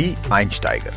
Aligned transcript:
Die 0.00 0.16
Einsteiger. 0.30 0.92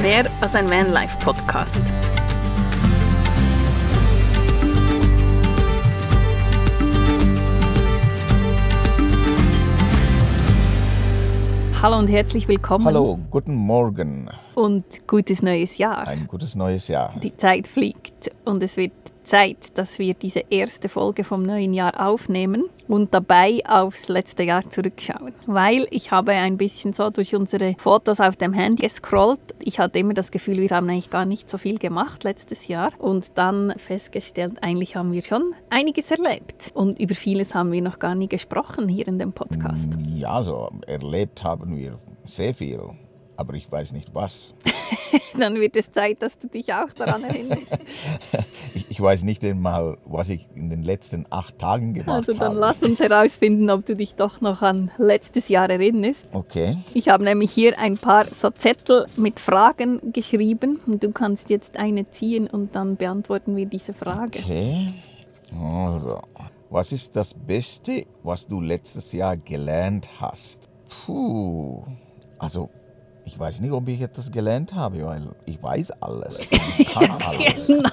Mehr 0.00 0.30
als 0.40 0.54
ein 0.54 0.70
Vanlife-Podcast. 0.70 1.82
Hallo 11.82 11.98
und 11.98 12.06
herzlich 12.06 12.46
willkommen. 12.46 12.84
Hallo, 12.84 13.18
guten 13.32 13.56
Morgen. 13.56 14.30
Und 14.54 15.08
gutes 15.08 15.42
neues 15.42 15.76
Jahr. 15.78 16.06
Ein 16.06 16.28
gutes 16.28 16.54
neues 16.54 16.86
Jahr. 16.86 17.14
Die 17.20 17.36
Zeit 17.36 17.66
fliegt 17.66 18.30
und 18.44 18.62
es 18.62 18.76
wird 18.76 18.92
Zeit, 19.22 19.78
dass 19.78 19.98
wir 19.98 20.14
diese 20.14 20.44
erste 20.50 20.88
Folge 20.88 21.24
vom 21.24 21.42
neuen 21.42 21.74
Jahr 21.74 22.06
aufnehmen 22.06 22.64
und 22.88 23.14
dabei 23.14 23.60
aufs 23.68 24.08
letzte 24.08 24.42
Jahr 24.42 24.68
zurückschauen. 24.68 25.32
Weil 25.46 25.86
ich 25.90 26.10
habe 26.10 26.32
ein 26.32 26.56
bisschen 26.56 26.92
so 26.92 27.10
durch 27.10 27.34
unsere 27.34 27.74
Fotos 27.78 28.20
auf 28.20 28.36
dem 28.36 28.52
Handy 28.52 28.82
gescrollt. 28.82 29.40
Ich 29.62 29.78
hatte 29.78 29.98
immer 29.98 30.14
das 30.14 30.30
Gefühl, 30.30 30.56
wir 30.56 30.70
haben 30.70 30.88
eigentlich 30.88 31.10
gar 31.10 31.24
nicht 31.24 31.48
so 31.48 31.58
viel 31.58 31.78
gemacht 31.78 32.24
letztes 32.24 32.68
Jahr 32.68 32.92
und 32.98 33.32
dann 33.36 33.74
festgestellt, 33.76 34.62
eigentlich 34.62 34.96
haben 34.96 35.12
wir 35.12 35.22
schon 35.22 35.54
einiges 35.70 36.10
erlebt 36.10 36.72
und 36.74 36.98
über 36.98 37.14
vieles 37.14 37.54
haben 37.54 37.72
wir 37.72 37.82
noch 37.82 37.98
gar 37.98 38.14
nie 38.14 38.28
gesprochen 38.28 38.88
hier 38.88 39.06
in 39.06 39.18
dem 39.18 39.32
Podcast. 39.32 39.88
Ja, 40.08 40.42
so 40.42 40.70
erlebt 40.86 41.44
haben 41.44 41.76
wir 41.76 41.98
sehr 42.24 42.54
viel, 42.54 42.80
aber 43.40 43.54
ich 43.54 43.72
weiß 43.72 43.92
nicht 43.92 44.14
was. 44.14 44.54
dann 45.38 45.54
wird 45.54 45.74
es 45.74 45.90
Zeit, 45.90 46.20
dass 46.22 46.38
du 46.38 46.46
dich 46.46 46.72
auch 46.74 46.92
daran 46.94 47.24
erinnerst. 47.24 47.78
ich, 48.74 48.86
ich, 48.90 49.00
weiß 49.00 49.22
nicht 49.22 49.42
einmal, 49.42 49.96
was 50.04 50.28
ich 50.28 50.46
in 50.54 50.68
den 50.68 50.82
letzten 50.82 51.26
acht 51.30 51.58
Tagen 51.58 51.94
gemacht 51.94 52.08
habe. 52.08 52.18
Also 52.18 52.32
dann 52.32 52.50
habe. 52.50 52.60
lass 52.60 52.82
uns 52.82 53.00
herausfinden, 53.00 53.70
ob 53.70 53.86
du 53.86 53.96
dich 53.96 54.14
doch 54.14 54.42
noch 54.42 54.60
an 54.60 54.90
letztes 54.98 55.48
Jahr 55.48 55.70
erinnerst. 55.70 56.26
Okay. 56.32 56.76
Ich 56.92 57.08
habe 57.08 57.24
nämlich 57.24 57.50
hier 57.50 57.78
ein 57.78 57.96
paar 57.96 58.26
so 58.26 58.50
Zettel 58.50 59.06
mit 59.16 59.40
Fragen 59.40 60.12
geschrieben 60.12 60.78
und 60.86 61.02
du 61.02 61.10
kannst 61.10 61.48
jetzt 61.48 61.78
eine 61.78 62.10
ziehen 62.10 62.46
und 62.46 62.74
dann 62.76 62.96
beantworten 62.96 63.56
wir 63.56 63.66
diese 63.66 63.94
Frage. 63.94 64.38
Okay. 64.38 64.92
Also, 65.58 66.20
was 66.68 66.92
ist 66.92 67.16
das 67.16 67.32
Beste, 67.32 68.06
was 68.22 68.46
du 68.46 68.60
letztes 68.60 69.12
Jahr 69.12 69.36
gelernt 69.38 70.08
hast? 70.20 70.68
Puh. 70.88 71.82
Also 72.38 72.70
ich 73.30 73.38
weiß 73.38 73.60
nicht, 73.60 73.70
ob 73.70 73.86
ich 73.88 74.00
etwas 74.00 74.30
gelernt 74.30 74.74
habe, 74.74 75.04
weil 75.04 75.28
ich 75.46 75.62
weiß 75.62 75.92
alles. 76.02 76.40
Ich 76.78 76.92
kann 76.92 77.10
alles. 77.10 77.66
genau. 77.66 77.88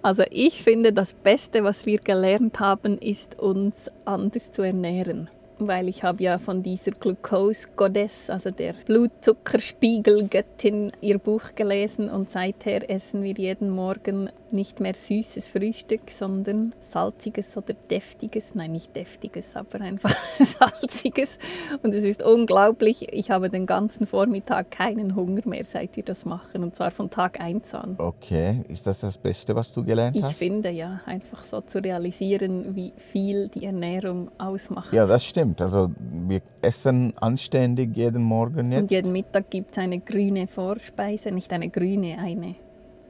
Also 0.00 0.22
ich 0.30 0.62
finde, 0.62 0.92
das 0.92 1.14
Beste, 1.14 1.64
was 1.64 1.84
wir 1.84 1.98
gelernt 1.98 2.60
haben, 2.60 2.96
ist 2.96 3.38
uns 3.38 3.90
anders 4.04 4.52
zu 4.52 4.62
ernähren 4.62 5.28
weil 5.58 5.88
ich 5.88 6.02
habe 6.02 6.22
ja 6.22 6.38
von 6.38 6.62
dieser 6.62 6.92
Glucose 6.92 7.68
Goddess, 7.76 8.28
also 8.30 8.50
der 8.50 8.74
Blutzuckerspiegelgöttin, 8.86 10.92
ihr 11.00 11.18
Buch 11.18 11.54
gelesen 11.54 12.10
und 12.10 12.28
seither 12.28 12.90
essen 12.90 13.22
wir 13.22 13.34
jeden 13.34 13.70
Morgen 13.70 14.28
nicht 14.52 14.78
mehr 14.80 14.94
süßes 14.94 15.48
Frühstück, 15.48 16.10
sondern 16.10 16.72
salziges 16.80 17.56
oder 17.56 17.74
deftiges, 17.74 18.54
nein 18.54 18.72
nicht 18.72 18.94
deftiges, 18.94 19.56
aber 19.56 19.80
einfach 19.80 20.14
salziges 20.38 21.38
und 21.82 21.94
es 21.94 22.04
ist 22.04 22.22
unglaublich, 22.22 23.12
ich 23.12 23.30
habe 23.30 23.48
den 23.50 23.66
ganzen 23.66 24.06
Vormittag 24.06 24.70
keinen 24.70 25.16
Hunger 25.16 25.42
mehr, 25.46 25.64
seit 25.64 25.96
wir 25.96 26.04
das 26.04 26.24
machen 26.24 26.62
und 26.62 26.76
zwar 26.76 26.92
von 26.92 27.10
Tag 27.10 27.40
1 27.40 27.74
an. 27.74 27.96
Okay, 27.98 28.62
ist 28.68 28.86
das 28.86 29.00
das 29.00 29.18
Beste, 29.18 29.56
was 29.56 29.72
du 29.72 29.84
gelernt 29.84 30.16
hast? 30.22 30.30
Ich 30.30 30.36
finde 30.36 30.70
ja, 30.70 31.00
einfach 31.06 31.42
so 31.42 31.60
zu 31.60 31.82
realisieren, 31.82 32.76
wie 32.76 32.92
viel 32.96 33.48
die 33.48 33.64
Ernährung 33.64 34.30
ausmacht. 34.38 34.92
Ja, 34.92 35.06
das 35.06 35.24
stimmt 35.24 35.45
stimmt. 35.46 35.60
Also 35.60 35.90
wir 36.26 36.40
essen 36.62 37.12
anständig 37.16 37.96
jeden 37.96 38.22
Morgen 38.22 38.72
jetzt. 38.72 38.82
Und 38.82 38.90
jeden 38.90 39.12
Mittag 39.12 39.50
gibt 39.50 39.72
es 39.72 39.78
eine 39.78 40.00
grüne 40.00 40.46
Vorspeise, 40.46 41.30
nicht 41.30 41.52
eine 41.52 41.68
grüne, 41.68 42.18
eine 42.18 42.54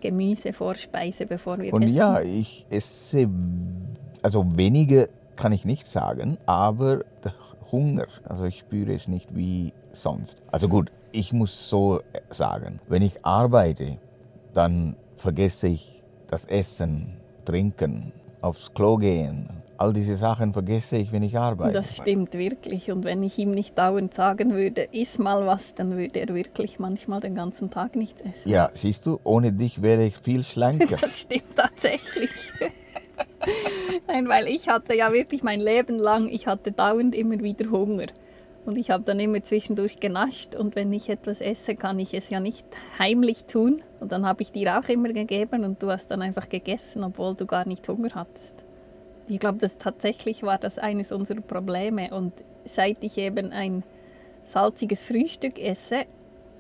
Gemüsevorspeise, 0.01 1.27
bevor 1.27 1.59
wir 1.59 1.73
Und 1.73 1.83
essen. 1.83 1.95
ja, 1.95 2.21
ich 2.21 2.67
esse, 2.71 3.29
also 4.23 4.45
weniger 4.57 5.09
kann 5.37 5.53
ich 5.53 5.65
nicht 5.65 5.87
sagen, 5.87 6.39
aber 6.47 7.01
Hunger, 7.73 8.07
also 8.29 8.45
ich 8.45 8.59
spüre 8.59 8.95
es 8.95 9.09
nicht 9.09 9.35
wie 9.35 9.73
sonst. 9.93 10.39
Also 10.53 10.69
gut, 10.69 10.93
ich 11.13 11.33
muss 11.33 11.69
so 11.69 12.01
sagen, 12.31 12.81
wenn 12.89 13.03
ich 13.03 13.25
arbeite, 13.25 13.99
dann 14.53 14.97
vergesse 15.17 15.69
ich 15.69 16.05
das 16.29 16.45
Essen, 16.45 17.17
Trinken, 17.45 18.13
aufs 18.41 18.73
Klo 18.75 18.97
gehen, 18.97 19.49
all 19.79 19.93
diese 19.93 20.17
Sachen 20.17 20.53
vergesse 20.53 20.97
ich, 20.97 21.13
wenn 21.13 21.23
ich 21.23 21.39
arbeite. 21.39 21.73
Das 21.73 21.97
stimmt 21.97 22.35
wirklich. 22.35 22.91
Und 22.91 23.05
wenn 23.05 23.23
ich 23.23 23.39
ihm 23.39 23.51
nicht 23.51 23.77
dauernd 23.77 24.15
sagen 24.15 24.55
würde, 24.55 24.89
iss 24.93 25.19
mal 25.19 25.47
was, 25.47 25.75
dann 25.75 25.97
würde 25.97 26.21
er 26.21 26.35
wirklich 26.35 26.79
manchmal 26.79 27.21
den 27.21 27.35
ganzen 27.35 27.71
Tag 27.71 27.97
nichts 27.97 28.23
essen. 28.23 28.49
Ja, 28.49 28.71
siehst 28.75 29.07
du, 29.07 29.21
ohne 29.25 29.53
dich 29.53 29.83
wäre 29.83 30.05
ich 30.05 30.17
viel 30.19 30.45
schlanker. 30.45 30.97
Das 31.07 31.21
stimmt 31.21 31.57
tatsächlich. 31.57 32.31
Nein, 34.09 34.29
weil 34.29 34.47
ich 34.49 34.69
hatte 34.69 34.95
ja 34.95 35.13
wirklich 35.13 35.43
mein 35.43 35.61
Leben 35.61 35.99
lang, 35.99 36.29
ich 36.29 36.47
hatte 36.47 36.73
dauernd 36.73 37.15
immer 37.15 37.39
wieder 37.41 37.71
Hunger. 37.71 38.07
Und 38.67 38.77
ich 38.77 38.91
habe 38.91 39.05
dann 39.05 39.21
immer 39.21 39.43
zwischendurch 39.45 40.01
genascht 40.01 40.57
und 40.57 40.75
wenn 40.75 40.93
ich 40.93 41.09
etwas 41.09 41.41
esse, 41.41 41.77
kann 41.77 42.01
ich 42.01 42.15
es 42.15 42.31
ja 42.31 42.41
nicht 42.41 42.67
heimlich 42.99 43.45
tun. 43.45 43.81
Und 44.01 44.11
dann 44.11 44.27
habe 44.27 44.43
ich 44.43 44.51
dir 44.51 44.79
auch 44.79 44.89
immer 44.89 45.13
gegeben 45.13 45.65
und 45.65 45.81
du 45.81 45.91
hast 45.91 46.09
dann 46.09 46.21
einfach 46.21 46.49
gegessen, 46.49 47.05
obwohl 47.05 47.37
du 47.37 47.47
gar 47.47 47.67
nicht 47.67 47.89
Hunger 47.89 48.11
hattest. 48.15 48.66
Ich 49.29 49.39
glaube, 49.39 49.59
das 49.59 49.79
tatsächlich 49.79 50.43
war 50.43 50.59
das 50.59 50.79
eines 50.79 51.13
unserer 51.13 51.41
Probleme. 51.41 52.11
Und 52.15 52.33
seit 52.65 53.03
ich 53.03 53.19
eben 53.19 53.53
ein 53.53 53.83
salziges 54.45 55.05
Frühstück 55.05 55.59
esse, 55.59 56.05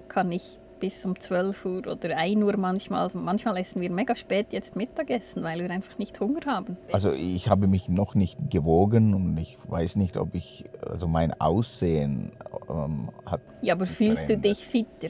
kann 0.08 0.32
ich 0.32 0.60
bis 0.80 1.04
um 1.04 1.18
12 1.18 1.64
Uhr 1.64 1.78
oder 1.86 2.16
1 2.16 2.42
Uhr 2.42 2.56
manchmal, 2.56 3.10
manchmal 3.14 3.56
essen 3.56 3.80
wir 3.80 3.90
mega 3.90 4.14
spät 4.14 4.48
jetzt 4.50 4.76
Mittagessen, 4.76 5.42
weil 5.42 5.60
wir 5.60 5.70
einfach 5.70 5.98
nicht 5.98 6.18
Hunger 6.20 6.40
haben. 6.46 6.76
Also 6.92 7.12
ich 7.12 7.48
habe 7.48 7.66
mich 7.66 7.88
noch 7.88 8.14
nicht 8.14 8.38
gewogen 8.50 9.14
und 9.14 9.38
ich 9.38 9.58
weiß 9.68 9.96
nicht, 9.96 10.16
ob 10.16 10.34
ich, 10.34 10.64
also 10.88 11.08
mein 11.08 11.38
Aussehen 11.40 12.32
ähm, 12.68 13.08
hat. 13.24 13.40
Ja, 13.62 13.74
aber 13.74 13.86
fühlst 13.86 14.26
verändert. 14.26 14.44
du 14.44 14.48
dich 14.48 14.66
fitter? 14.66 15.08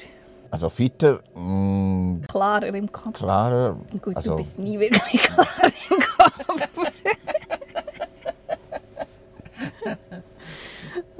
Also 0.50 0.70
fitter, 0.70 1.20
mh, 1.34 1.42
mm, 1.42 2.22
klarer 2.28 2.68
im 2.68 2.92
Kopf. 2.92 3.14
Klarer. 3.14 3.76
Gut, 4.00 4.16
also, 4.16 4.30
du 4.30 4.36
bist 4.36 4.58
nie 4.58 4.78
wirklich 4.78 5.22
klar 5.22 5.46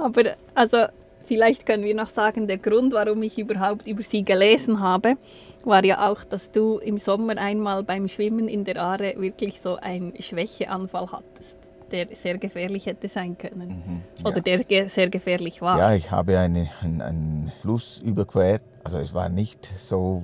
Aber 0.06 0.22
also 0.54 0.86
vielleicht 1.24 1.66
können 1.66 1.84
wir 1.84 1.94
noch 1.94 2.08
sagen, 2.08 2.46
der 2.46 2.58
Grund, 2.58 2.92
warum 2.92 3.22
ich 3.24 3.36
überhaupt 3.38 3.88
über 3.88 4.04
sie 4.04 4.22
gelesen 4.22 4.78
habe, 4.78 5.16
war 5.64 5.84
ja 5.84 6.08
auch, 6.08 6.22
dass 6.22 6.52
du 6.52 6.78
im 6.78 6.98
Sommer 6.98 7.36
einmal 7.38 7.82
beim 7.82 8.06
Schwimmen 8.06 8.46
in 8.46 8.62
der 8.62 8.80
Aare 8.80 9.14
wirklich 9.18 9.60
so 9.60 9.74
einen 9.76 10.14
Schwächeanfall 10.20 11.10
hattest, 11.10 11.56
der 11.90 12.06
sehr 12.12 12.38
gefährlich 12.38 12.86
hätte 12.86 13.08
sein 13.08 13.36
können. 13.36 13.82
Mhm, 13.84 14.02
ja. 14.18 14.30
Oder 14.30 14.40
der 14.40 14.58
ge 14.62 14.86
sehr 14.86 15.10
gefährlich 15.10 15.60
war. 15.60 15.76
Ja, 15.76 15.92
ich 15.92 16.08
habe 16.12 16.38
eine, 16.38 16.70
einen, 16.82 17.02
einen 17.02 17.52
Fluss 17.62 17.98
überquert. 17.98 18.62
Also 18.84 18.98
es 18.98 19.12
war 19.12 19.28
nicht 19.28 19.68
so 19.76 20.22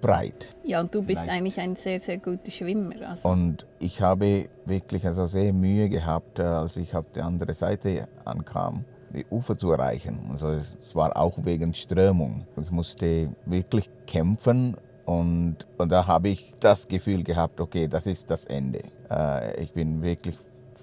breit. 0.00 0.54
Ja, 0.64 0.80
und 0.80 0.94
du 0.94 1.02
bist 1.02 1.22
Leicht. 1.22 1.32
eigentlich 1.32 1.58
ein 1.58 1.74
sehr, 1.74 1.98
sehr 1.98 2.18
guter 2.18 2.50
Schwimmer. 2.50 2.94
Also. 3.08 3.28
Und 3.28 3.66
ich 3.78 4.00
habe 4.00 4.48
wirklich 4.66 5.06
also 5.06 5.26
sehr 5.26 5.52
Mühe 5.52 5.88
gehabt, 5.88 6.38
äh, 6.38 6.42
als 6.42 6.76
ich 6.76 6.94
auf 6.94 7.10
der 7.12 7.24
anderen 7.24 7.54
Seite 7.54 8.08
ankam, 8.24 8.84
die 9.14 9.26
Ufer 9.30 9.56
zu 9.56 9.72
erreichen. 9.72 10.30
Also 10.30 10.50
es 10.50 10.76
war 10.94 11.16
auch 11.16 11.38
wegen 11.42 11.74
Strömung. 11.74 12.46
Ich 12.60 12.70
musste 12.70 13.30
wirklich 13.44 13.90
kämpfen 14.06 14.76
und, 15.04 15.56
und 15.78 15.92
da 15.92 16.06
habe 16.06 16.28
ich 16.28 16.54
das 16.60 16.88
Gefühl 16.88 17.22
gehabt, 17.22 17.60
okay, 17.60 17.88
das 17.88 18.06
ist 18.06 18.30
das 18.30 18.44
Ende. 18.46 18.80
Äh, 19.10 19.62
ich 19.62 19.72
bin 19.72 20.02
wirklich 20.02 20.36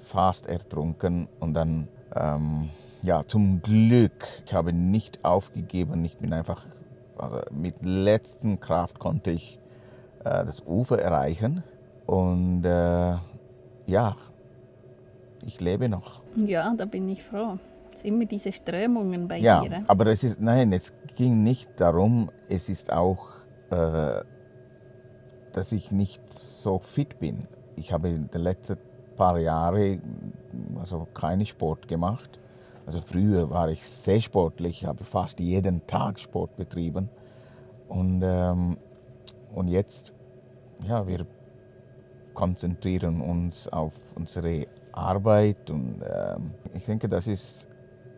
fast 0.08 0.48
ertrunken 0.48 1.28
und 1.40 1.54
dann, 1.54 1.88
ähm, 2.16 2.70
ja, 3.02 3.24
zum 3.24 3.62
Glück, 3.62 4.28
ich 4.46 4.54
habe 4.54 4.74
nicht 4.74 5.24
aufgegeben, 5.24 6.04
ich 6.04 6.18
bin 6.18 6.34
einfach 6.34 6.66
also 7.20 7.42
mit 7.52 7.76
letzter 7.82 8.56
Kraft 8.58 8.98
konnte 8.98 9.32
ich 9.32 9.60
äh, 10.24 10.46
das 10.46 10.64
Ufer 10.66 11.00
erreichen. 11.00 11.64
Und 12.06 12.64
äh, 12.66 13.18
ja, 13.86 14.16
ich 15.46 15.60
lebe 15.60 15.90
noch. 15.90 16.22
Ja, 16.36 16.74
da 16.76 16.86
bin 16.86 17.08
ich 17.10 17.24
froh. 17.24 17.58
Es 18.00 18.06
immer 18.06 18.24
diese 18.24 18.52
Strömungen 18.54 19.28
bei 19.28 19.40
ja, 19.40 19.60
dir. 19.60 19.72
Ja, 19.72 19.82
aber 19.90 20.08
es 20.08 20.24
ist, 20.24 20.40
nein, 20.40 20.72
es 20.72 20.94
ging 21.18 21.44
nicht 21.44 21.82
darum, 21.82 22.32
es 22.48 22.70
ist 22.70 22.94
auch, 22.94 23.28
äh, 23.72 24.22
dass 25.52 25.74
ich 25.74 25.92
nicht 25.92 26.34
so 26.34 26.80
fit 26.80 27.20
bin. 27.20 27.46
Ich 27.76 27.92
habe 27.92 28.08
in 28.08 28.30
den 28.30 28.42
letzten 28.42 28.78
paar 29.18 29.38
Jahren 29.38 30.02
also 30.80 31.10
keinen 31.14 31.46
Sport 31.46 31.90
gemacht. 31.90 32.40
Also 32.86 33.02
früher 33.02 33.50
war 33.50 33.68
ich 33.70 33.86
sehr 33.86 34.22
sportlich, 34.22 34.86
habe 34.86 35.04
fast 35.04 35.42
jeden 35.42 35.86
Tag 35.86 36.20
Sport 36.20 36.56
betrieben. 36.56 37.10
Und, 37.90 38.22
ähm, 38.24 38.78
und 39.54 39.68
jetzt, 39.68 40.14
ja, 40.88 41.06
wir 41.06 41.26
konzentrieren 42.34 43.20
uns 43.20 43.68
auf 43.68 43.92
unsere 44.16 44.68
Arbeit 44.94 45.70
und 45.70 46.02
ähm, 46.02 46.52
ich 46.74 46.86
denke, 46.86 47.10
das 47.10 47.28
ist 47.28 47.69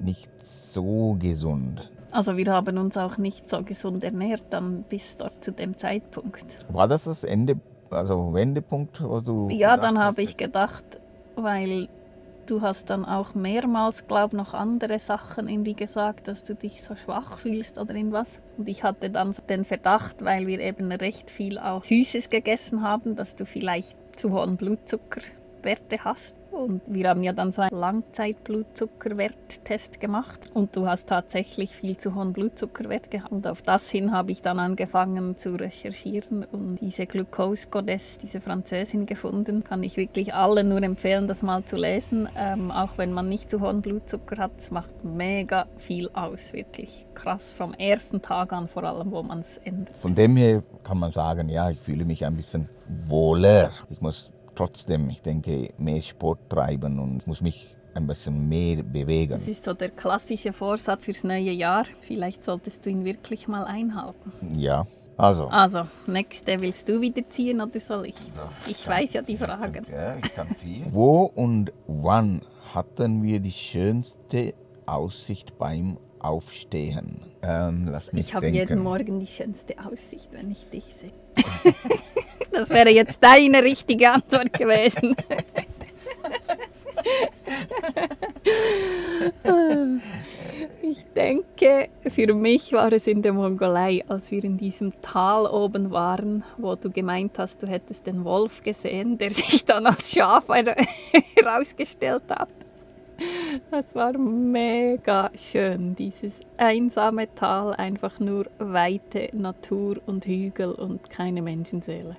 nicht 0.03 0.29
so 0.43 1.17
gesund. 1.19 1.89
Also 2.11 2.35
wir 2.35 2.47
haben 2.47 2.77
uns 2.77 2.97
auch 2.97 3.17
nicht 3.17 3.49
so 3.49 3.63
gesund 3.63 4.03
ernährt 4.03 4.43
dann 4.49 4.83
bis 4.83 5.15
dort 5.17 5.43
zu 5.43 5.51
dem 5.51 5.77
Zeitpunkt. 5.77 6.59
War 6.69 6.87
das 6.87 7.05
das 7.05 7.23
Ende, 7.23 7.57
also 7.89 8.33
Wendepunkt, 8.33 9.01
wo 9.01 9.21
du? 9.21 9.49
Ja, 9.49 9.77
dann 9.77 9.97
habe 9.97 10.21
ich 10.21 10.35
gedacht, 10.35 10.83
weil 11.35 11.87
du 12.47 12.61
hast 12.61 12.89
dann 12.89 13.05
auch 13.05 13.33
mehrmals, 13.33 14.07
glaube 14.07 14.35
noch 14.35 14.53
andere 14.53 14.99
Sachen 14.99 15.47
irgendwie 15.47 15.73
gesagt, 15.73 16.27
dass 16.27 16.43
du 16.43 16.53
dich 16.53 16.83
so 16.83 16.95
schwach 16.95 17.37
fühlst 17.37 17.77
oder 17.77 17.95
irgendwas. 17.95 18.41
Und 18.57 18.67
ich 18.67 18.83
hatte 18.83 19.09
dann 19.09 19.33
den 19.49 19.63
Verdacht, 19.63 20.23
weil 20.25 20.47
wir 20.47 20.59
eben 20.59 20.91
recht 20.91 21.31
viel 21.31 21.57
auch 21.57 21.83
Süßes 21.83 22.29
gegessen 22.29 22.81
haben, 22.81 23.15
dass 23.15 23.35
du 23.35 23.45
vielleicht 23.45 23.95
zu 24.17 24.31
hohen 24.31 24.57
Blutzuckerwerte 24.57 26.03
hast. 26.03 26.35
Und 26.51 26.81
wir 26.85 27.09
haben 27.09 27.23
ja 27.23 27.33
dann 27.33 27.51
so 27.51 27.61
einen 27.61 27.77
Langzeitblutzuckerwerttest 27.77 29.99
gemacht 29.99 30.51
und 30.53 30.75
du 30.75 30.85
hast 30.85 31.07
tatsächlich 31.07 31.71
viel 31.71 31.97
zu 31.97 32.13
hohen 32.13 32.33
Blutzuckerwert 32.33 33.09
gehabt. 33.09 33.31
Und 33.31 33.47
auf 33.47 33.61
das 33.61 33.89
hin 33.89 34.11
habe 34.11 34.31
ich 34.31 34.41
dann 34.41 34.59
angefangen 34.59 35.37
zu 35.37 35.55
recherchieren 35.55 36.43
und 36.43 36.81
diese 36.81 37.07
Glucose 37.07 37.69
Goddess, 37.69 38.17
diese 38.17 38.41
Französin 38.41 39.05
gefunden. 39.05 39.63
Kann 39.63 39.81
ich 39.83 39.95
wirklich 39.95 40.33
allen 40.33 40.67
nur 40.69 40.83
empfehlen, 40.83 41.29
das 41.29 41.41
mal 41.41 41.63
zu 41.63 41.77
lesen, 41.77 42.27
ähm, 42.37 42.69
auch 42.69 42.97
wenn 42.97 43.13
man 43.13 43.29
nicht 43.29 43.49
zu 43.49 43.61
hohen 43.61 43.81
Blutzucker 43.81 44.35
hat. 44.37 44.51
Es 44.57 44.71
macht 44.71 45.05
mega 45.05 45.67
viel 45.77 46.09
aus, 46.13 46.51
wirklich 46.51 47.05
krass 47.13 47.53
vom 47.53 47.73
ersten 47.73 48.21
Tag 48.21 48.51
an 48.51 48.67
vor 48.67 48.83
allem, 48.83 49.11
wo 49.11 49.23
man 49.23 49.39
es 49.39 49.57
ändert. 49.59 49.95
Von 49.95 50.15
dem 50.15 50.35
her 50.35 50.63
kann 50.83 50.99
man 50.99 51.11
sagen, 51.11 51.47
ja, 51.47 51.69
ich 51.69 51.79
fühle 51.79 52.03
mich 52.03 52.25
ein 52.25 52.35
bisschen 52.35 52.67
wohler. 53.07 53.69
Ich 53.89 54.01
muss 54.01 54.31
trotzdem, 54.55 55.09
ich 55.09 55.21
denke, 55.21 55.73
mehr 55.77 56.01
Sport 56.01 56.49
treiben 56.49 56.99
und 56.99 57.25
muss 57.27 57.41
mich 57.41 57.75
ein 57.93 58.07
bisschen 58.07 58.47
mehr 58.47 58.83
bewegen. 58.83 59.33
Das 59.33 59.47
ist 59.47 59.63
so 59.63 59.73
der 59.73 59.89
klassische 59.89 60.53
Vorsatz 60.53 61.05
fürs 61.05 61.23
neue 61.23 61.51
Jahr. 61.51 61.85
Vielleicht 62.01 62.43
solltest 62.43 62.85
du 62.85 62.89
ihn 62.89 63.03
wirklich 63.03 63.47
mal 63.47 63.65
einhalten. 63.65 64.31
Ja, 64.57 64.85
also. 65.17 65.47
Also, 65.47 65.87
nächste, 66.07 66.59
willst 66.61 66.87
du 66.87 67.01
wieder 67.01 67.27
ziehen 67.29 67.61
oder 67.61 67.79
soll 67.79 68.07
ich? 68.07 68.15
Ich 68.67 68.87
weiß 68.87 69.13
ja 69.13 69.21
die 69.21 69.37
Fragen. 69.37 69.85
Ja, 69.91 70.15
ich 70.15 70.33
kann 70.33 70.55
ziehen. 70.55 70.85
Wo 70.89 71.23
und 71.35 71.71
wann 71.87 72.41
hatten 72.73 73.21
wir 73.21 73.39
die 73.39 73.51
schönste 73.51 74.53
Aussicht 74.85 75.57
beim 75.57 75.97
Aufstehen? 76.23 77.21
Ähm, 77.41 77.87
lass 77.91 78.13
mich 78.13 78.27
Ich 78.27 78.35
habe 78.35 78.47
jeden 78.47 78.83
Morgen 78.83 79.19
die 79.19 79.27
schönste 79.27 79.75
Aussicht, 79.79 80.29
wenn 80.31 80.51
ich 80.51 80.65
dich 80.69 80.83
sehe. 80.99 81.11
das 82.51 82.69
wäre 82.69 82.89
jetzt 82.89 83.17
deine 83.21 83.63
richtige 83.63 84.11
Antwort 84.11 84.53
gewesen. 84.53 85.15
Ich 90.81 91.03
denke, 91.15 91.89
für 92.07 92.33
mich 92.33 92.73
war 92.73 92.91
es 92.91 93.07
in 93.07 93.21
der 93.21 93.33
Mongolei, 93.33 94.03
als 94.07 94.29
wir 94.31 94.43
in 94.43 94.57
diesem 94.57 94.91
Tal 95.01 95.45
oben 95.47 95.91
waren, 95.91 96.43
wo 96.57 96.75
du 96.75 96.89
gemeint 96.89 97.37
hast, 97.37 97.63
du 97.63 97.67
hättest 97.67 98.05
den 98.07 98.23
Wolf 98.23 98.61
gesehen, 98.61 99.17
der 99.17 99.31
sich 99.31 99.63
dann 99.65 99.85
als 99.87 100.11
Schaf 100.11 100.47
her- 100.49 100.75
herausgestellt 101.35 102.23
hat. 102.29 102.49
Das 103.69 103.95
war 103.95 104.17
mega 104.17 105.29
schön, 105.35 105.95
dieses 105.95 106.39
einsame 106.57 107.33
Tal, 107.35 107.73
einfach 107.73 108.19
nur 108.19 108.45
weite 108.59 109.29
Natur 109.33 109.97
und 110.05 110.25
Hügel 110.25 110.71
und 110.71 111.09
keine 111.09 111.41
Menschenseele. 111.41 112.15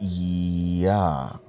Ja, 0.00 1.40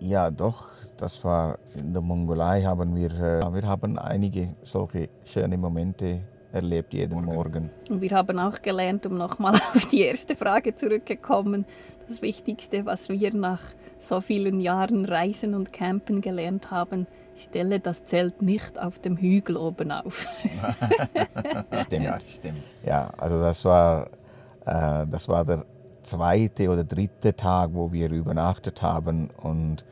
ja, 0.00 0.30
doch. 0.30 0.68
Das 0.96 1.22
war 1.24 1.58
in 1.74 1.92
der 1.92 2.02
Mongolei 2.02 2.62
haben 2.62 2.94
wir, 2.94 3.10
äh, 3.10 3.54
wir 3.54 3.62
haben 3.62 3.98
einige 3.98 4.54
solche 4.62 5.08
schöne 5.24 5.56
Momente 5.56 6.20
erlebt 6.52 6.92
jeden 6.92 7.24
Morgen. 7.24 7.70
Und 7.88 8.00
wir 8.00 8.10
haben 8.10 8.38
auch 8.38 8.60
gelernt, 8.62 9.06
um 9.06 9.16
nochmal 9.16 9.54
auf 9.74 9.86
die 9.86 10.02
erste 10.02 10.34
Frage 10.34 10.74
zurückzukommen, 10.74 11.66
das 12.08 12.22
Wichtigste, 12.22 12.86
was 12.86 13.08
wir 13.08 13.34
nach 13.34 13.60
so 14.00 14.20
vielen 14.20 14.60
Jahren 14.60 15.04
Reisen 15.04 15.54
und 15.54 15.72
Campen 15.72 16.20
gelernt 16.20 16.70
haben, 16.70 17.06
stelle 17.44 17.80
das 17.80 18.04
Zelt 18.04 18.42
nicht 18.42 18.78
auf 18.78 18.98
dem 18.98 19.16
Hügel 19.16 19.56
oben 19.56 19.90
auf. 19.90 20.26
Stimmt, 21.86 22.24
stimmt. 22.28 22.62
Ja, 22.84 23.10
also 23.16 23.40
das 23.40 23.64
war, 23.64 24.06
äh, 24.64 25.06
das 25.06 25.28
war 25.28 25.44
der 25.44 25.64
zweite 26.02 26.68
oder 26.70 26.84
dritte 26.84 27.34
Tag, 27.34 27.70
wo 27.72 27.92
wir 27.92 28.10
übernachtet 28.10 28.82
haben 28.82 29.30
und 29.42 29.84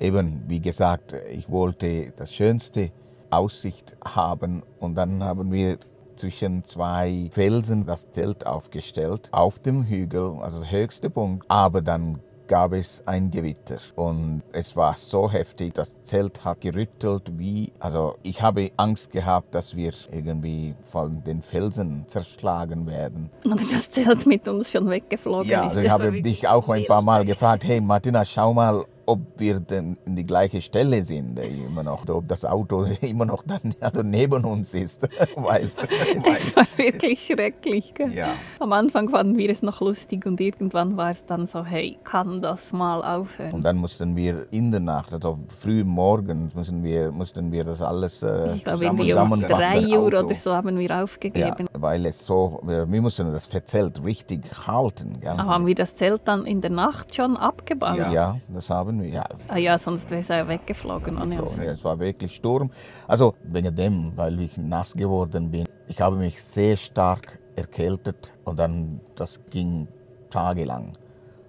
eben, 0.00 0.42
wie 0.48 0.60
gesagt, 0.60 1.14
ich 1.30 1.50
wollte 1.50 2.12
das 2.16 2.32
schönste 2.32 2.90
Aussicht 3.30 3.96
haben 4.04 4.62
und 4.80 4.94
dann 4.94 5.22
haben 5.22 5.52
wir 5.52 5.78
zwischen 6.16 6.64
zwei 6.64 7.28
Felsen 7.30 7.86
das 7.86 8.10
Zelt 8.10 8.46
aufgestellt, 8.46 9.28
auf 9.32 9.58
dem 9.58 9.84
Hügel, 9.84 10.38
also 10.40 10.60
der 10.60 10.70
höchste 10.70 11.08
Punkt, 11.08 11.46
aber 11.48 11.80
dann 11.80 12.20
gab 12.52 12.74
es 12.74 13.02
ein 13.06 13.30
Gewitter 13.30 13.78
und 13.94 14.42
es 14.52 14.76
war 14.76 14.94
so 14.94 15.30
heftig, 15.32 15.72
das 15.72 15.96
Zelt 16.04 16.44
hat 16.44 16.60
gerüttelt 16.60 17.32
wie, 17.38 17.72
also 17.80 18.16
ich 18.22 18.42
habe 18.42 18.70
Angst 18.76 19.10
gehabt, 19.10 19.54
dass 19.54 19.74
wir 19.74 19.94
irgendwie 20.10 20.74
von 20.84 21.24
den 21.24 21.40
Felsen 21.40 22.04
zerschlagen 22.08 22.86
werden. 22.86 23.30
Oder 23.46 23.56
das 23.72 23.88
Zelt 23.90 24.26
mit 24.26 24.46
uns 24.48 24.70
schon 24.70 24.86
weggeflogen 24.90 25.48
Ja, 25.48 25.62
ist. 25.62 25.68
also 25.70 25.80
ich 25.80 25.88
habe 25.88 26.20
dich 26.20 26.46
auch 26.46 26.68
ein 26.68 26.84
paar 26.84 27.00
Mal 27.00 27.24
gefragt, 27.24 27.64
hey 27.64 27.80
Martina, 27.80 28.22
schau 28.22 28.52
mal, 28.52 28.84
ob 29.06 29.20
wir 29.36 29.60
denn 29.60 29.96
in 30.04 30.16
die 30.16 30.24
gleiche 30.24 30.60
Stelle 30.60 31.04
sind, 31.04 31.38
äh, 31.38 31.48
immer 31.48 31.82
noch, 31.82 32.08
ob 32.08 32.28
das 32.28 32.44
Auto 32.44 32.84
immer 33.00 33.24
noch 33.24 33.42
dann, 33.42 33.74
also 33.80 34.02
neben 34.02 34.44
uns 34.44 34.74
ist, 34.74 35.02
weißt. 35.36 35.80
Das 36.24 36.56
war 36.56 36.66
wirklich 36.76 37.24
schrecklich. 37.26 37.94
Gell? 37.94 38.12
Ja. 38.12 38.34
Am 38.58 38.72
Anfang 38.72 39.08
fanden 39.08 39.36
wir 39.36 39.50
es 39.50 39.62
noch 39.62 39.80
lustig 39.80 40.26
und 40.26 40.40
irgendwann 40.40 40.96
war 40.96 41.10
es 41.10 41.24
dann 41.24 41.46
so, 41.46 41.64
hey, 41.64 41.98
kann 42.04 42.40
das 42.40 42.72
mal 42.72 43.02
aufhören? 43.02 43.52
Und 43.52 43.64
dann 43.64 43.76
mussten 43.76 44.14
wir 44.16 44.46
in 44.50 44.70
der 44.70 44.80
Nacht, 44.80 45.12
also 45.12 45.38
früh 45.60 45.84
morgens, 45.84 46.54
müssen 46.54 46.82
wir, 46.82 47.10
mussten 47.10 47.50
wir 47.50 47.64
das 47.64 47.82
alles 47.82 48.22
äh, 48.22 48.54
ich 48.54 48.64
glaube, 48.64 48.96
zusammen, 48.96 49.32
um 49.32 49.40
drei 49.42 49.86
Uhr 49.86 50.06
oder 50.06 50.32
so 50.34 50.52
haben 50.52 50.78
wir 50.78 50.88
Ja, 50.88 51.02
aufgegeben. 51.02 51.66
weil 51.72 52.06
es 52.06 52.24
so, 52.24 52.60
wir, 52.62 52.90
wir 52.90 53.02
mussten 53.02 53.32
das 53.32 53.48
Zelt 53.64 54.02
richtig 54.04 54.42
halten. 54.66 55.20
Gell? 55.20 55.36
Haben 55.36 55.66
wir 55.66 55.74
das 55.74 55.94
Zelt 55.94 56.22
dann 56.24 56.46
in 56.46 56.60
der 56.60 56.70
Nacht 56.70 57.14
schon 57.14 57.36
abgebaut? 57.36 57.96
ja. 58.12 58.36
das 58.48 58.70
haben 58.70 58.91
wir, 59.00 59.08
ja. 59.08 59.24
Ah 59.48 59.58
ja, 59.58 59.78
sonst 59.78 60.10
wäre 60.10 60.20
es 60.20 60.28
ja 60.28 60.46
weggeflogen. 60.46 61.16
So, 61.36 61.62
ja, 61.62 61.72
es 61.72 61.84
war 61.84 61.98
wirklich 61.98 62.34
Sturm. 62.34 62.70
Also 63.06 63.34
wegen 63.44 63.74
dem, 63.74 64.12
weil 64.16 64.40
ich 64.40 64.56
nass 64.58 64.94
geworden 64.94 65.50
bin. 65.50 65.66
Ich 65.88 66.00
habe 66.00 66.16
mich 66.16 66.42
sehr 66.42 66.76
stark 66.76 67.38
erkältet 67.56 68.32
und 68.44 68.58
dann 68.58 69.00
das 69.14 69.40
ging 69.50 69.88
tagelang. 70.30 70.92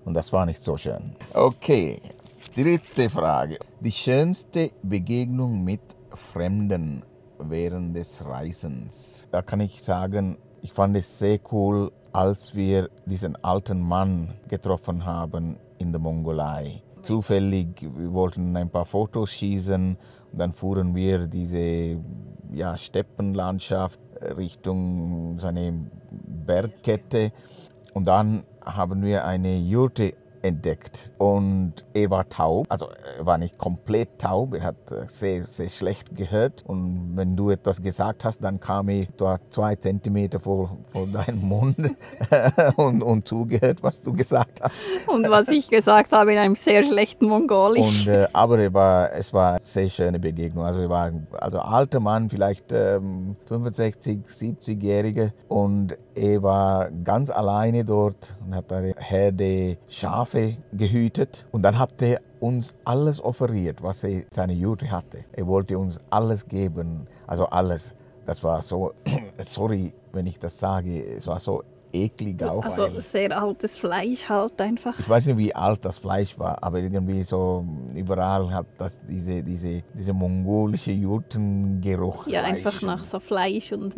Und 0.06 0.14
das 0.14 0.34
war 0.34 0.46
nicht 0.46 0.62
so 0.62 0.78
schön. 0.78 1.16
Okay, 1.34 2.02
dritte 2.56 3.10
Frage. 3.10 3.58
Die 3.80 3.92
schönste 3.92 4.72
Begegnung 4.82 5.64
mit 5.64 5.82
Fremden 6.14 7.04
während 7.40 7.96
des 7.96 8.26
Reisens. 8.26 9.28
Da 9.32 9.42
kann 9.42 9.60
ich 9.60 9.82
sagen, 9.84 10.38
ich 10.62 10.74
fand 10.74 10.96
es 10.98 11.18
sehr 11.18 11.40
cool, 11.52 11.92
als 12.12 12.54
wir 12.56 12.90
diesen 13.06 13.36
alten 13.44 13.82
Mann 13.82 14.36
getroffen 14.48 15.06
haben 15.06 15.58
in 15.80 15.92
der 15.92 16.00
Mongolei. 16.00 16.82
Zufällig, 17.04 17.82
wir 17.82 18.12
wollten 18.14 18.56
ein 18.58 18.70
paar 18.70 18.86
Fotos 18.86 19.32
schießen 19.32 19.98
dann 20.34 20.54
fuhren 20.54 20.96
wir 20.96 21.28
diese 21.28 21.98
ja, 22.52 22.76
Steppenlandschaft 22.76 24.00
Richtung 24.36 25.38
so 25.38 25.48
eine 25.48 25.90
Bergkette. 26.12 27.32
Und 27.94 28.08
dann 28.08 28.44
haben 28.66 29.04
wir 29.04 29.26
eine 29.26 29.58
Jurte 29.58 30.14
entdeckt 30.44 31.12
und 31.18 31.74
er 31.94 32.10
war 32.10 32.28
taub, 32.28 32.68
also 32.70 32.90
er 33.18 33.26
war 33.26 33.38
nicht 33.38 33.58
komplett 33.58 34.20
taub, 34.20 34.54
er 34.54 34.64
hat 34.64 34.92
äh, 34.92 35.06
sehr, 35.08 35.48
sehr 35.48 35.70
schlecht 35.70 36.16
gehört 36.16 36.64
und 36.68 37.14
wenn 37.16 37.36
du 37.36 37.50
etwas 37.50 37.82
gesagt 37.82 38.26
hast, 38.26 38.44
dann 38.44 38.60
kam 38.60 38.90
er 38.90 39.08
dort 39.18 39.42
zwei 39.54 39.76
Zentimeter 39.76 40.40
vor, 40.40 40.78
vor 40.92 41.08
deinem 41.08 41.42
Mund 41.42 41.78
und, 42.76 43.02
und 43.02 43.28
zugehört, 43.28 43.82
was 43.82 44.02
du 44.02 44.14
gesagt 44.14 44.62
hast. 44.62 44.84
Und 45.08 45.30
was 45.30 45.48
ich 45.48 45.70
gesagt 45.70 46.12
habe 46.12 46.34
in 46.34 46.38
einem 46.38 46.56
sehr 46.56 46.84
schlechten 46.84 47.28
Mongolisch. 47.28 48.08
Und, 48.08 48.14
äh, 48.14 48.28
aber 48.34 48.60
er 48.60 48.74
war, 48.74 49.14
es 49.14 49.34
war 49.34 49.54
eine 49.54 49.62
sehr 49.64 49.90
schöne 49.90 50.20
Begegnung. 50.20 50.66
Also 50.66 50.82
er 50.82 50.90
war 50.90 51.12
also 51.40 51.60
alter 51.60 52.00
Mann, 52.00 52.30
vielleicht 52.30 52.72
ähm, 52.72 53.38
65, 53.46 54.22
70-Jährige 54.28 55.34
und 55.48 55.98
er 56.16 56.44
war 56.44 56.92
ganz 56.92 57.30
alleine 57.30 57.84
dort 57.84 58.36
und 58.46 58.56
hat 58.56 58.72
eine 58.72 58.94
Herde 58.98 59.78
Schafe 59.88 60.58
gehütet. 60.72 61.46
Und 61.52 61.64
dann 61.64 61.78
hat 61.78 62.02
er 62.02 62.22
uns 62.40 62.76
alles 62.86 63.24
offeriert, 63.24 63.82
was 63.82 64.04
er 64.04 64.24
seine 64.32 64.54
Jute 64.54 64.92
hatte. 64.92 65.26
Er 65.32 65.48
wollte 65.48 65.78
uns 65.78 66.00
alles 66.10 66.48
geben, 66.48 67.08
also 67.28 67.46
alles. 67.46 67.96
Das 68.26 68.44
war 68.44 68.62
so, 68.62 68.94
sorry, 69.44 69.94
wenn 70.12 70.26
ich 70.26 70.40
das 70.40 70.60
sage, 70.60 71.16
es 71.18 71.28
war 71.28 71.40
so 71.40 71.64
eklig 71.94 72.44
auch. 72.44 72.64
Also 72.64 72.86
eigentlich. 72.86 73.06
sehr 73.06 73.42
altes 73.42 73.78
Fleisch 73.78 74.28
halt 74.28 74.60
einfach. 74.60 74.98
Ich 75.00 75.08
weiß 75.08 75.28
nicht, 75.28 75.38
wie 75.38 75.56
alt 75.56 75.86
das 75.86 75.98
Fleisch 75.98 76.38
war, 76.38 76.62
aber 76.62 76.80
irgendwie 76.80 77.24
so 77.24 77.66
überall 77.96 78.52
hat 78.52 78.66
das 78.78 79.00
diese, 79.08 79.44
diese, 79.44 79.84
diese 79.94 80.14
mongolische 80.14 80.92
Jurtengeruch. 80.92 82.28
Ja, 82.28 82.42
Fleisch. 82.42 82.54
einfach 82.56 82.82
nach 82.82 83.04
so 83.04 83.20
Fleisch 83.20 83.72
und 83.72 83.96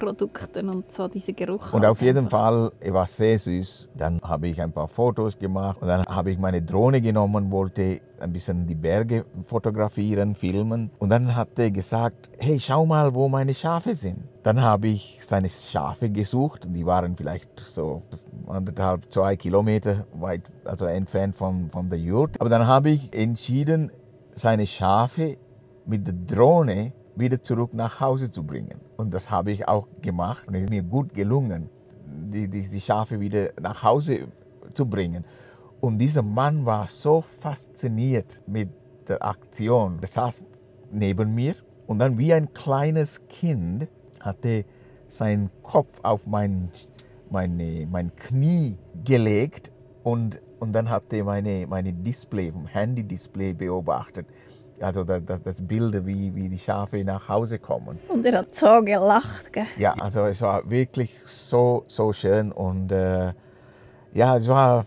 Milchprodukten 0.00 0.68
und 0.68 0.90
so 0.90 1.08
diese 1.08 1.32
Geruch. 1.32 1.72
Und 1.72 1.82
halt 1.82 1.90
auf 1.90 2.02
jeden 2.02 2.24
einfach. 2.24 2.30
Fall, 2.30 2.72
er 2.80 2.94
war 2.94 3.06
sehr 3.06 3.38
süß. 3.38 3.88
Dann 3.96 4.20
habe 4.22 4.48
ich 4.48 4.60
ein 4.60 4.72
paar 4.72 4.88
Fotos 4.88 5.38
gemacht 5.38 5.80
und 5.80 5.88
dann 5.88 6.04
habe 6.06 6.30
ich 6.30 6.38
meine 6.38 6.62
Drohne 6.62 7.00
genommen, 7.00 7.50
wollte 7.50 8.00
ein 8.20 8.32
bisschen 8.32 8.66
die 8.66 8.74
Berge 8.74 9.24
fotografieren, 9.44 10.34
filmen. 10.34 10.90
Und 10.98 11.10
dann 11.10 11.34
hat 11.34 11.58
er 11.58 11.70
gesagt, 11.70 12.30
hey, 12.38 12.58
schau 12.58 12.84
mal, 12.86 13.14
wo 13.14 13.28
meine 13.28 13.54
Schafe 13.54 13.94
sind. 13.94 14.24
Dann 14.42 14.60
habe 14.60 14.88
ich 14.88 15.20
seine 15.22 15.48
Schafe 15.48 16.08
gesucht 16.10 16.66
die 16.70 16.86
waren 16.86 17.14
vielleicht 17.16 17.60
so 17.60 18.02
anderthalb, 18.46 19.12
zwei 19.12 19.36
Kilometer 19.36 20.06
weit 20.14 20.42
also 20.64 20.86
entfernt 20.86 21.36
von, 21.36 21.70
von 21.70 21.88
der 21.88 21.98
Jurt. 21.98 22.40
Aber 22.40 22.48
dann 22.48 22.66
habe 22.66 22.90
ich 22.90 23.14
entschieden, 23.14 23.92
seine 24.34 24.66
Schafe 24.66 25.36
mit 25.86 26.06
der 26.06 26.14
Drohne 26.14 26.92
wieder 27.16 27.42
zurück 27.42 27.74
nach 27.74 28.00
Hause 28.00 28.30
zu 28.30 28.44
bringen. 28.44 28.80
Und 28.96 29.12
das 29.12 29.30
habe 29.30 29.52
ich 29.52 29.66
auch 29.68 29.88
gemacht 30.00 30.46
und 30.48 30.54
es 30.54 30.64
ist 30.64 30.70
mir 30.70 30.82
gut 30.82 31.14
gelungen, 31.14 31.68
die, 32.06 32.48
die, 32.48 32.68
die 32.68 32.80
Schafe 32.80 33.20
wieder 33.20 33.50
nach 33.60 33.82
Hause 33.82 34.28
zu 34.72 34.86
bringen. 34.86 35.24
Und 35.80 35.98
dieser 35.98 36.22
Mann 36.22 36.66
war 36.66 36.86
so 36.88 37.22
fasziniert 37.22 38.40
mit 38.46 38.68
der 39.08 39.24
Aktion. 39.24 39.98
Er 40.00 40.08
saß 40.08 40.46
neben 40.92 41.34
mir 41.34 41.54
und 41.86 41.98
dann 41.98 42.18
wie 42.18 42.32
ein 42.32 42.52
kleines 42.52 43.26
Kind 43.28 43.88
hatte 44.20 44.64
seinen 45.08 45.50
Kopf 45.62 46.00
auf 46.02 46.26
mein, 46.26 46.70
meine, 47.30 47.86
mein 47.90 48.14
Knie 48.14 48.78
gelegt 49.04 49.72
und, 50.02 50.40
und 50.60 50.72
dann 50.72 50.88
hat 50.88 51.12
er 51.12 51.24
meine, 51.24 51.66
meine 51.66 51.92
Display, 51.92 52.52
Handy-Display 52.66 53.54
beobachtet. 53.54 54.26
Also 54.80 55.04
das, 55.04 55.22
das, 55.42 55.60
Bilder, 55.60 56.06
wie, 56.06 56.34
wie 56.34 56.48
die 56.48 56.58
Schafe 56.58 57.04
nach 57.04 57.28
Hause 57.28 57.58
kommen. 57.58 57.98
Und 58.08 58.24
er 58.24 58.38
hat 58.38 58.54
so 58.54 58.82
gelacht. 58.82 59.52
Gell? 59.52 59.66
Ja, 59.76 59.92
also 59.94 60.26
es 60.26 60.40
war 60.40 60.68
wirklich 60.70 61.14
so, 61.26 61.84
so 61.86 62.12
schön 62.12 62.50
und 62.50 62.90
äh, 62.90 63.32
ja, 64.14 64.36
es 64.36 64.48
war, 64.48 64.84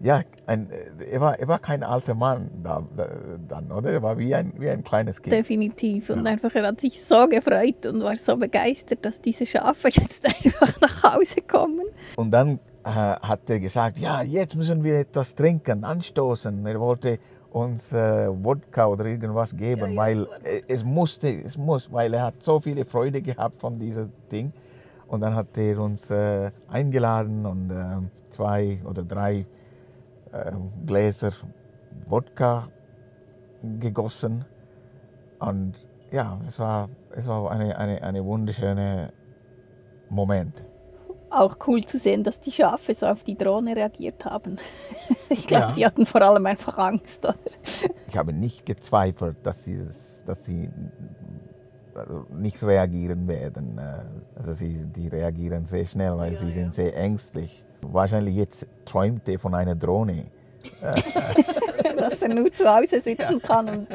ja, 0.00 0.20
ein, 0.46 0.68
er, 1.10 1.20
war, 1.20 1.38
er 1.38 1.48
war 1.48 1.58
kein 1.58 1.82
alter 1.82 2.14
Mann 2.14 2.50
da, 2.62 2.84
da, 2.96 3.08
dann, 3.48 3.72
oder? 3.72 3.92
Er 3.92 4.02
war 4.02 4.16
wie 4.16 4.34
ein, 4.34 4.52
wie 4.58 4.70
ein 4.70 4.84
kleines 4.84 5.20
Kind. 5.20 5.34
Definitiv. 5.34 6.10
Und 6.10 6.26
einfach, 6.26 6.54
er 6.54 6.68
hat 6.68 6.80
sich 6.80 7.02
so 7.04 7.26
gefreut 7.26 7.84
und 7.86 8.02
war 8.02 8.16
so 8.16 8.36
begeistert, 8.36 9.04
dass 9.04 9.20
diese 9.20 9.44
Schafe 9.44 9.88
jetzt 9.92 10.26
einfach 10.26 10.80
nach 10.80 11.14
Hause 11.14 11.42
kommen. 11.46 11.86
Und 12.16 12.30
dann 12.30 12.60
äh, 12.84 12.90
hat 12.90 13.50
er 13.50 13.58
gesagt, 13.58 13.98
ja, 13.98 14.22
jetzt 14.22 14.54
müssen 14.54 14.84
wir 14.84 15.00
etwas 15.00 15.34
trinken, 15.34 15.84
anstoßen. 15.84 16.64
Er 16.64 16.80
wollte 16.80 17.18
uns 17.56 17.90
äh, 17.92 18.28
Wodka 18.44 18.86
oder 18.86 19.06
irgendwas 19.06 19.56
geben, 19.56 19.96
weil 19.96 20.26
äh, 20.44 20.60
es 20.68 20.84
musste, 20.84 21.28
es 21.28 21.56
muss, 21.56 21.90
weil 21.90 22.12
er 22.12 22.24
hat 22.24 22.42
so 22.42 22.60
viele 22.60 22.84
Freude 22.84 23.22
gehabt 23.22 23.60
von 23.60 23.78
diesem 23.78 24.12
Ding. 24.30 24.52
Und 25.08 25.22
dann 25.22 25.34
hat 25.34 25.56
er 25.56 25.80
uns 25.80 26.10
äh, 26.10 26.50
eingeladen 26.68 27.46
und 27.46 27.70
äh, 27.70 28.10
zwei 28.28 28.78
oder 28.84 29.02
drei 29.02 29.46
äh, 30.32 30.52
Gläser 30.86 31.32
Wodka 32.06 32.68
gegossen. 33.78 34.44
Und 35.38 35.86
ja, 36.10 36.38
es 36.46 36.58
war, 36.58 36.90
es 37.12 37.26
war 37.26 37.50
eine, 37.50 37.78
eine, 37.78 38.02
eine 38.02 38.22
wunderschöne 38.22 39.12
Moment. 40.10 40.62
Auch 41.36 41.56
cool 41.66 41.84
zu 41.84 41.98
sehen, 41.98 42.24
dass 42.24 42.40
die 42.40 42.52
Schafe 42.52 42.94
so 42.94 43.06
auf 43.06 43.22
die 43.24 43.36
Drohne 43.36 43.74
reagiert 43.76 44.24
haben. 44.24 44.56
Ich 45.28 45.46
glaube, 45.46 45.66
Ja. 45.68 45.72
die 45.72 45.84
hatten 45.86 46.06
vor 46.06 46.22
allem 46.22 46.46
einfach 46.46 46.78
Angst. 46.78 47.24
Oder? 47.24 47.34
Ich 48.08 48.16
habe 48.16 48.32
nicht 48.32 48.64
gezweifelt, 48.64 49.36
dass 49.42 49.64
sie, 49.64 49.76
dass 50.24 50.44
sie 50.44 50.70
also 51.94 52.26
nicht 52.30 52.62
reagieren 52.62 53.26
werden. 53.26 53.76
Äh, 53.78 54.04
Also 54.38 54.52
sie, 54.52 54.84
die 54.94 55.08
reagieren 55.08 55.64
sehr 55.66 55.84
schnell, 55.86 56.16
weil 56.16 56.38
sie 56.38 56.52
sind 56.52 56.72
sehr 56.72 56.96
ängstlich. 56.96 57.64
Wahrscheinlich 57.82 58.36
jetzt 58.36 58.66
träumt 58.84 59.28
er 59.28 59.38
von 59.40 59.54
einer 59.54 59.74
Drohne. 59.74 60.26
dass 61.98 62.22
er 62.22 62.34
nur 62.34 62.52
zu 62.52 62.64
Hause 62.68 63.00
sitzen 63.00 63.40
kann 63.42 63.68
und, 63.68 63.88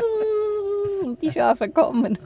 und 1.03 1.21
die 1.21 1.31
Schafe 1.31 1.69
kommen. 1.69 2.17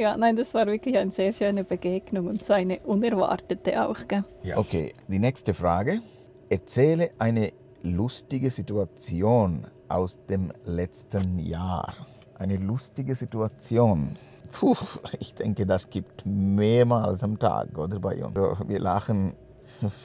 Ja, 0.00 0.16
nein, 0.16 0.34
das 0.34 0.54
war 0.54 0.64
wirklich 0.64 0.96
eine 0.96 1.10
sehr 1.10 1.34
schöne 1.34 1.62
Begegnung 1.62 2.28
und 2.28 2.46
so 2.46 2.54
eine 2.54 2.80
unerwartete 2.80 3.86
auch. 3.86 3.98
Gell? 4.08 4.24
Okay, 4.56 4.94
die 5.08 5.18
nächste 5.18 5.52
Frage. 5.52 6.00
Erzähle 6.48 7.10
eine 7.18 7.52
lustige 7.82 8.48
Situation 8.48 9.66
aus 9.90 10.24
dem 10.24 10.54
letzten 10.64 11.38
Jahr. 11.38 11.92
Eine 12.38 12.56
lustige 12.56 13.14
Situation. 13.14 14.16
Puh, 14.50 14.74
ich 15.18 15.34
denke, 15.34 15.66
das 15.66 15.90
gibt 15.90 16.24
mehrmals 16.24 17.22
am 17.22 17.38
Tag, 17.38 17.76
oder 17.76 17.98
bei 17.98 18.24
uns. 18.24 18.34
Wir 18.68 18.78
lachen 18.80 19.34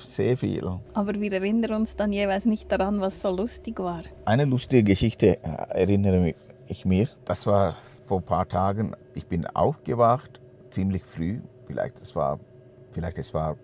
sehr 0.10 0.36
viel. 0.36 0.78
Aber 0.94 1.14
wir 1.14 1.32
erinnern 1.32 1.72
uns 1.72 1.96
dann 1.96 2.12
jeweils 2.12 2.44
nicht 2.44 2.70
daran, 2.70 3.00
was 3.00 3.22
so 3.22 3.30
lustig 3.34 3.80
war. 3.80 4.04
Eine 4.26 4.44
lustige 4.44 4.84
Geschichte 4.84 5.42
äh, 5.42 5.84
erinnere 5.84 6.36
ich 6.68 6.84
mir. 6.84 7.08
Das 7.24 7.48
war 7.48 7.78
vor 8.06 8.20
ein 8.20 8.26
paar 8.26 8.48
Tagen. 8.48 8.96
Ich 9.14 9.26
bin 9.26 9.46
aufgewacht, 9.48 10.42
ziemlich 10.70 11.04
früh. 11.04 11.40
Vielleicht 11.66 12.02
es 12.02 12.16
war, 12.16 12.40
vielleicht 12.92 13.18
es 13.18 13.34
war 13.34 13.58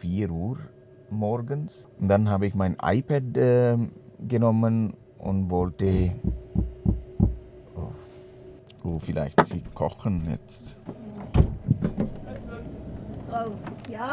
4 0.00 0.30
Uhr 0.30 0.58
morgens. 1.10 1.88
Und 2.00 2.08
dann 2.08 2.28
habe 2.28 2.46
ich 2.46 2.54
mein 2.54 2.76
iPad 2.82 3.36
äh, 3.36 3.76
genommen 4.26 4.96
und 5.18 5.50
wollte. 5.50 6.12
Oh, 7.76 7.90
oh, 8.84 8.98
vielleicht 8.98 9.46
sie 9.46 9.62
kochen 9.74 10.28
jetzt. 10.30 10.76
Oh, 13.30 13.50
ja. 13.90 14.10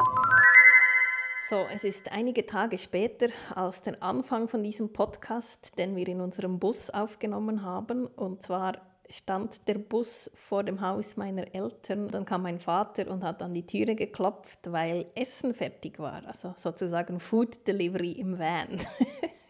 So, 1.49 1.65
es 1.73 1.83
ist 1.83 2.09
einige 2.11 2.45
Tage 2.45 2.77
später 2.77 3.27
als 3.53 3.81
der 3.81 4.01
Anfang 4.01 4.47
von 4.47 4.63
diesem 4.63 4.93
Podcast, 4.93 5.77
den 5.77 5.97
wir 5.97 6.07
in 6.07 6.21
unserem 6.21 6.59
Bus 6.59 6.89
aufgenommen 6.89 7.63
haben. 7.63 8.07
Und 8.07 8.41
zwar 8.41 8.77
stand 9.11 9.67
der 9.67 9.77
Bus 9.77 10.31
vor 10.33 10.63
dem 10.63 10.81
Haus 10.81 11.17
meiner 11.17 11.53
Eltern. 11.53 12.07
Dann 12.07 12.25
kam 12.25 12.43
mein 12.43 12.59
Vater 12.59 13.09
und 13.09 13.23
hat 13.23 13.41
an 13.41 13.53
die 13.53 13.65
Türe 13.65 13.95
geklopft, 13.95 14.71
weil 14.71 15.05
Essen 15.15 15.53
fertig 15.53 15.99
war. 15.99 16.25
Also 16.25 16.53
sozusagen 16.57 17.19
Food 17.19 17.67
Delivery 17.67 18.13
im 18.13 18.39
Van. 18.39 18.67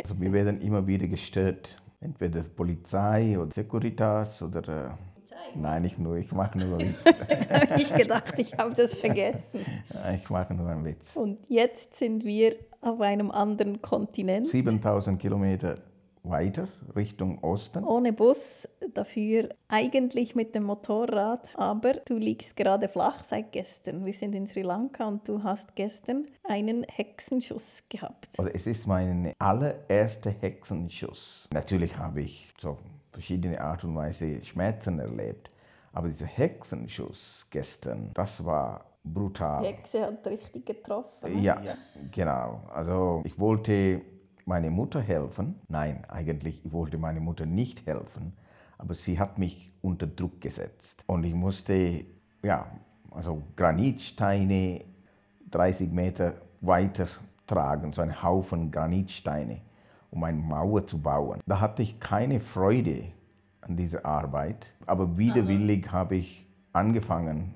Also 0.03 0.19
wir 0.19 0.33
werden 0.33 0.59
immer 0.61 0.87
wieder 0.87 1.07
gestört. 1.07 1.77
Entweder 1.99 2.41
Polizei 2.41 3.37
oder 3.37 3.53
Securitas 3.53 4.41
oder. 4.41 4.67
Äh, 4.67 5.57
nein, 5.59 5.83
nicht 5.83 5.99
nur, 5.99 6.15
ich 6.15 6.31
mache 6.31 6.57
nur 6.57 6.79
einen 6.79 6.89
Witz. 6.89 7.03
Jetzt 7.29 7.51
habe 7.51 7.79
ich 7.79 7.93
gedacht, 7.93 8.33
ich 8.39 8.57
habe 8.57 8.73
das 8.73 8.95
vergessen. 8.95 9.59
ich 10.19 10.27
mache 10.27 10.55
nur 10.55 10.67
einen 10.67 10.83
Witz. 10.83 11.15
Und 11.15 11.37
jetzt 11.47 11.93
sind 11.93 12.25
wir 12.25 12.55
auf 12.81 12.99
einem 12.99 13.29
anderen 13.29 13.79
Kontinent. 13.79 14.47
7000 14.47 15.21
Kilometer 15.21 15.77
weiter 16.23 16.67
Richtung 16.95 17.39
Osten. 17.43 17.83
Ohne 17.83 18.13
Bus, 18.13 18.67
dafür 18.93 19.49
eigentlich 19.67 20.35
mit 20.35 20.53
dem 20.55 20.63
Motorrad. 20.63 21.49
Aber 21.55 21.93
du 21.93 22.15
liegst 22.17 22.55
gerade 22.55 22.87
flach 22.87 23.23
seit 23.23 23.51
gestern. 23.51 24.05
Wir 24.05 24.13
sind 24.13 24.35
in 24.35 24.47
Sri 24.47 24.61
Lanka 24.61 25.07
und 25.07 25.27
du 25.27 25.43
hast 25.43 25.75
gestern 25.75 26.25
einen 26.43 26.83
Hexenschuss 26.83 27.83
gehabt. 27.89 28.29
Also 28.37 28.51
es 28.53 28.67
ist 28.67 28.87
mein 28.87 29.33
allererster 29.39 30.31
Hexenschuss. 30.31 31.47
Natürlich 31.53 31.97
habe 31.97 32.21
ich 32.21 32.53
so 32.59 32.77
verschiedene 33.11 33.59
Art 33.59 33.83
und 33.83 33.95
Weise 33.95 34.43
Schmerzen 34.43 34.99
erlebt. 34.99 35.49
Aber 35.93 36.07
dieser 36.07 36.25
Hexenschuss 36.27 37.47
gestern, 37.49 38.11
das 38.13 38.45
war 38.45 38.85
brutal. 39.03 39.61
Die 39.61 39.67
Hexe 39.69 40.01
hat 40.01 40.25
richtig 40.27 40.65
getroffen. 40.65 41.33
ne? 41.35 41.41
Ja, 41.41 41.61
genau. 42.11 42.61
Also 42.73 43.21
ich 43.25 43.37
wollte 43.39 44.01
meine 44.45 44.69
Mutter 44.69 45.01
helfen. 45.01 45.55
Nein, 45.67 46.03
eigentlich 46.09 46.65
ich 46.65 46.71
wollte 46.71 46.97
meine 46.97 47.19
Mutter 47.19 47.45
nicht 47.45 47.85
helfen, 47.87 48.33
aber 48.77 48.93
sie 48.93 49.19
hat 49.19 49.37
mich 49.37 49.71
unter 49.81 50.07
Druck 50.07 50.41
gesetzt 50.41 51.03
und 51.07 51.23
ich 51.23 51.33
musste 51.33 52.05
ja, 52.43 52.65
also 53.11 53.41
Granitsteine 53.55 54.81
30 55.51 55.91
Meter 55.91 56.35
weiter 56.61 57.07
tragen, 57.47 57.93
so 57.93 58.01
einen 58.01 58.23
Haufen 58.23 58.71
Granitsteine, 58.71 59.61
um 60.11 60.23
eine 60.23 60.37
Mauer 60.37 60.87
zu 60.87 60.99
bauen. 60.99 61.41
Da 61.45 61.59
hatte 61.59 61.81
ich 61.81 61.99
keine 61.99 62.39
Freude 62.39 63.03
an 63.61 63.75
dieser 63.75 64.05
Arbeit, 64.05 64.67
aber 64.85 65.17
widerwillig 65.17 65.91
habe 65.91 66.15
ich 66.15 66.47
angefangen, 66.73 67.53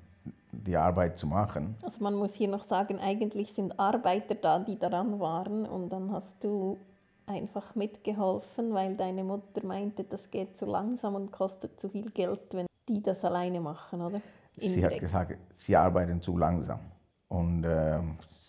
die 0.64 0.78
Arbeit 0.78 1.18
zu 1.18 1.28
machen. 1.28 1.76
Also 1.84 2.04
man 2.04 2.16
muss 2.16 2.34
hier 2.34 2.48
noch 2.48 2.64
sagen, 2.64 3.00
eigentlich 3.00 3.54
sind 3.54 3.80
Arbeiter 3.80 4.36
da, 4.36 4.60
die 4.60 4.78
daran 4.78 5.20
waren 5.20 5.66
und 5.66 5.90
dann 5.90 6.12
hast 6.12 6.44
du 6.44 6.80
einfach 7.26 7.76
mitgeholfen, 7.76 8.74
weil 8.74 8.96
deine 8.96 9.24
Mutter 9.24 9.66
meinte, 9.66 10.04
das 10.04 10.30
geht 10.30 10.58
zu 10.58 10.66
langsam 10.66 11.16
und 11.16 11.32
kostet 11.32 11.80
zu 11.80 11.90
viel 11.90 12.12
Geld, 12.12 12.54
wenn 12.54 12.68
die 12.88 13.02
das 13.02 13.26
alleine 13.26 13.60
machen, 13.60 14.02
oder? 14.02 14.22
Sie 14.58 14.68
hat 14.68 14.94
Indirekt. 14.94 15.00
gesagt, 15.02 15.38
sie 15.58 15.76
arbeiten 15.76 16.22
zu 16.22 16.38
langsam. 16.38 16.80
Und 17.28 17.64
äh, 17.64 18.00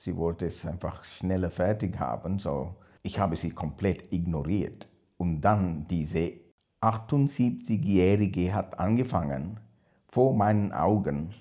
Sie 0.07 0.17
wollte 0.17 0.47
es 0.47 0.65
einfach 0.65 1.03
schneller 1.03 1.51
fertig 1.51 1.99
haben. 1.99 2.39
So, 2.39 2.77
ich 3.03 3.19
habe 3.19 3.35
sie 3.35 3.51
komplett 3.51 4.13
ignoriert. 4.13 4.87
Und 5.17 5.41
dann 5.41 5.85
diese 5.89 6.31
78-Jährige 6.81 8.55
hat 8.55 8.79
angefangen, 8.79 9.59
vor 10.07 10.33
meinen 10.33 10.71
Augen 10.71 11.35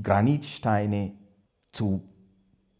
Granitsteine 0.00 1.12
zu 1.72 2.02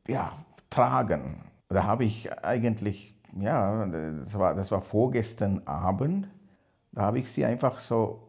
ja, 0.07 0.33
tragen. 0.71 1.45
Da 1.69 1.85
habe 1.85 2.05
ich 2.05 2.33
eigentlich, 2.45 3.19
ja, 3.39 3.87
das 3.87 4.39
war, 4.39 4.55
das 4.55 4.71
war 4.71 4.83
vorgestern 4.83 5.63
Abend, 5.67 6.29
da 6.93 7.03
habe 7.03 7.21
ich 7.21 7.31
sie 7.31 7.45
einfach 7.45 7.79
so 7.79 8.29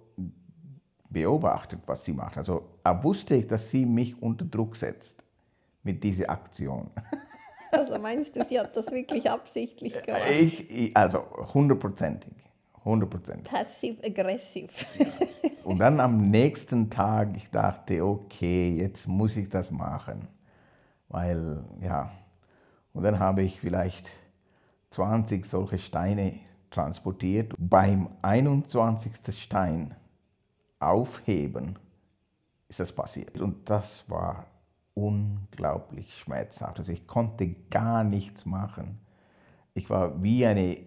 beobachtet, 1.09 1.81
was 1.85 2.05
sie 2.05 2.13
macht. 2.13 2.37
Also 2.37 2.79
wusste, 3.01 3.41
dass 3.43 3.69
sie 3.69 3.85
mich 3.85 4.21
unter 4.21 4.45
Druck 4.45 4.75
setzt 4.75 5.23
mit 5.83 6.03
dieser 6.03 6.29
Aktion. 6.29 6.89
Also 7.73 7.97
meinst 7.97 8.35
du, 8.35 8.45
sie 8.47 8.59
hat 8.59 8.77
das 8.77 8.91
wirklich 8.91 9.27
absichtlich 9.27 9.99
gemacht? 10.03 10.21
Ich, 10.29 10.69
ich 10.69 10.95
also 10.95 11.25
hundertprozentig. 11.55 12.31
Hundertprozentig. 12.85 13.51
Passiv-aggressiv. 13.51 14.85
Und 15.63 15.79
dann 15.79 15.99
am 15.99 16.29
nächsten 16.29 16.89
Tag, 16.89 17.35
ich 17.35 17.49
dachte, 17.49 18.05
okay, 18.05 18.77
jetzt 18.77 19.07
muss 19.07 19.37
ich 19.37 19.49
das 19.49 19.71
machen. 19.71 20.27
Weil, 21.07 21.63
ja, 21.81 22.11
und 22.93 23.03
dann 23.03 23.19
habe 23.19 23.43
ich 23.43 23.59
vielleicht 23.59 24.09
20 24.91 25.45
solche 25.45 25.77
Steine 25.77 26.39
transportiert. 26.69 27.53
Beim 27.57 28.09
21. 28.21 29.13
Stein 29.35 29.95
aufheben 30.79 31.79
ist 32.67 32.79
das 32.79 32.91
passiert. 32.91 33.39
Und 33.39 33.69
das 33.69 34.09
war 34.09 34.45
unglaublich 34.93 36.17
schmerzhaft. 36.17 36.79
Also 36.79 36.91
ich 36.91 37.07
konnte 37.07 37.55
gar 37.69 38.03
nichts 38.03 38.45
machen. 38.45 38.99
Ich 39.73 39.89
war 39.89 40.21
wie 40.21 40.45
eine 40.45 40.77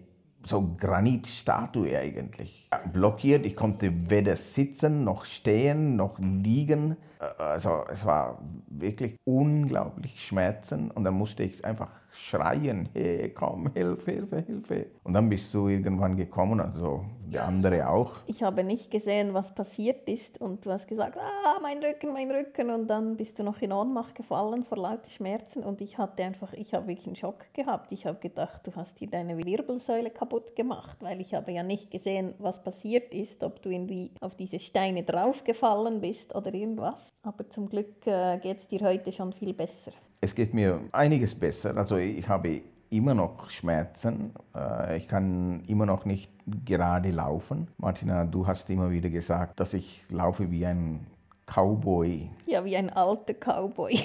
so 0.47 0.75
Granitstatue 0.77 1.97
eigentlich. 1.97 2.69
Blockiert, 2.93 3.45
ich 3.45 3.55
konnte 3.55 3.91
weder 4.09 4.35
sitzen, 4.35 5.03
noch 5.03 5.25
stehen, 5.25 5.95
noch 5.95 6.17
liegen. 6.19 6.97
Also 7.37 7.83
es 7.91 8.05
war 8.05 8.41
wirklich 8.67 9.17
unglaublich 9.25 10.25
Schmerzen 10.25 10.91
und 10.91 11.03
dann 11.03 11.15
musste 11.15 11.43
ich 11.43 11.65
einfach 11.65 11.91
schreien, 12.17 12.89
hey, 12.93 13.29
komm, 13.29 13.71
Hilfe, 13.73 14.11
Hilfe, 14.11 14.41
Hilfe. 14.41 14.85
Und 15.03 15.13
dann 15.13 15.29
bist 15.29 15.53
du 15.53 15.67
irgendwann 15.67 16.17
gekommen, 16.17 16.59
also 16.59 17.05
der 17.31 17.45
andere 17.45 17.89
auch. 17.89 18.13
Ich 18.25 18.43
habe 18.43 18.63
nicht 18.63 18.89
gesehen, 18.89 19.33
was 19.33 19.53
passiert 19.53 20.07
ist 20.07 20.39
und 20.39 20.65
du 20.65 20.71
hast 20.71 20.87
gesagt, 20.87 21.17
ah, 21.17 21.59
mein 21.61 21.79
Rücken, 21.79 22.13
mein 22.13 22.31
Rücken 22.31 22.69
und 22.69 22.87
dann 22.87 23.17
bist 23.17 23.37
du 23.39 23.43
noch 23.43 23.61
in 23.61 23.71
Ohnmacht 23.73 24.15
gefallen 24.15 24.63
vor 24.63 24.77
lauter 24.77 25.09
Schmerzen 25.09 25.63
und 25.63 25.81
ich 25.81 25.97
hatte 25.97 26.23
einfach, 26.23 26.53
ich 26.53 26.73
habe 26.73 26.87
wirklich 26.87 27.07
einen 27.07 27.15
Schock 27.15 27.53
gehabt. 27.53 27.91
Ich 27.91 28.05
habe 28.05 28.19
gedacht, 28.19 28.65
du 28.65 28.75
hast 28.75 28.99
dir 28.99 29.09
deine 29.09 29.37
Wirbelsäule 29.37 30.09
kaputt 30.09 30.55
gemacht, 30.55 30.97
weil 31.01 31.19
ich 31.19 31.33
habe 31.33 31.51
ja 31.51 31.63
nicht 31.63 31.91
gesehen, 31.91 32.33
was 32.39 32.61
passiert 32.63 33.13
ist, 33.13 33.43
ob 33.43 33.61
du 33.61 33.69
irgendwie 33.69 34.11
auf 34.21 34.35
diese 34.35 34.59
Steine 34.59 35.03
draufgefallen 35.03 36.01
bist 36.01 36.33
oder 36.33 36.53
irgendwas. 36.53 37.09
Aber 37.23 37.49
zum 37.49 37.69
Glück 37.69 38.05
äh, 38.07 38.37
geht 38.39 38.59
es 38.59 38.67
dir 38.67 38.81
heute 38.81 39.11
schon 39.11 39.33
viel 39.33 39.53
besser. 39.53 39.91
Es 40.19 40.33
geht 40.33 40.53
mir 40.53 40.81
einiges 40.91 41.35
besser. 41.35 41.77
Also 41.77 41.97
ich 41.97 42.27
habe 42.27 42.61
immer 42.89 43.13
noch 43.13 43.49
Schmerzen. 43.49 44.31
Äh, 44.55 44.97
ich 44.97 45.07
kann 45.07 45.63
immer 45.67 45.85
noch 45.85 46.05
nicht 46.05 46.31
gerade 46.65 47.11
laufen. 47.11 47.67
Martina, 47.77 48.25
du 48.25 48.47
hast 48.47 48.69
immer 48.69 48.89
wieder 48.89 49.09
gesagt, 49.09 49.59
dass 49.59 49.73
ich 49.73 50.03
laufe 50.09 50.49
wie 50.49 50.65
ein 50.65 51.05
Cowboy. 51.45 52.29
Ja, 52.45 52.63
wie 52.65 52.77
ein 52.77 52.89
alter 52.89 53.33
Cowboy. 53.33 53.99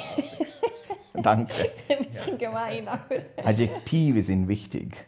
Danke. 1.14 1.54
ein 1.88 2.07
bisschen 2.07 2.38
gemein, 2.38 2.88
aber. 2.88 3.16
Adjektive 3.45 4.23
sind 4.23 4.49
wichtig. 4.49 5.04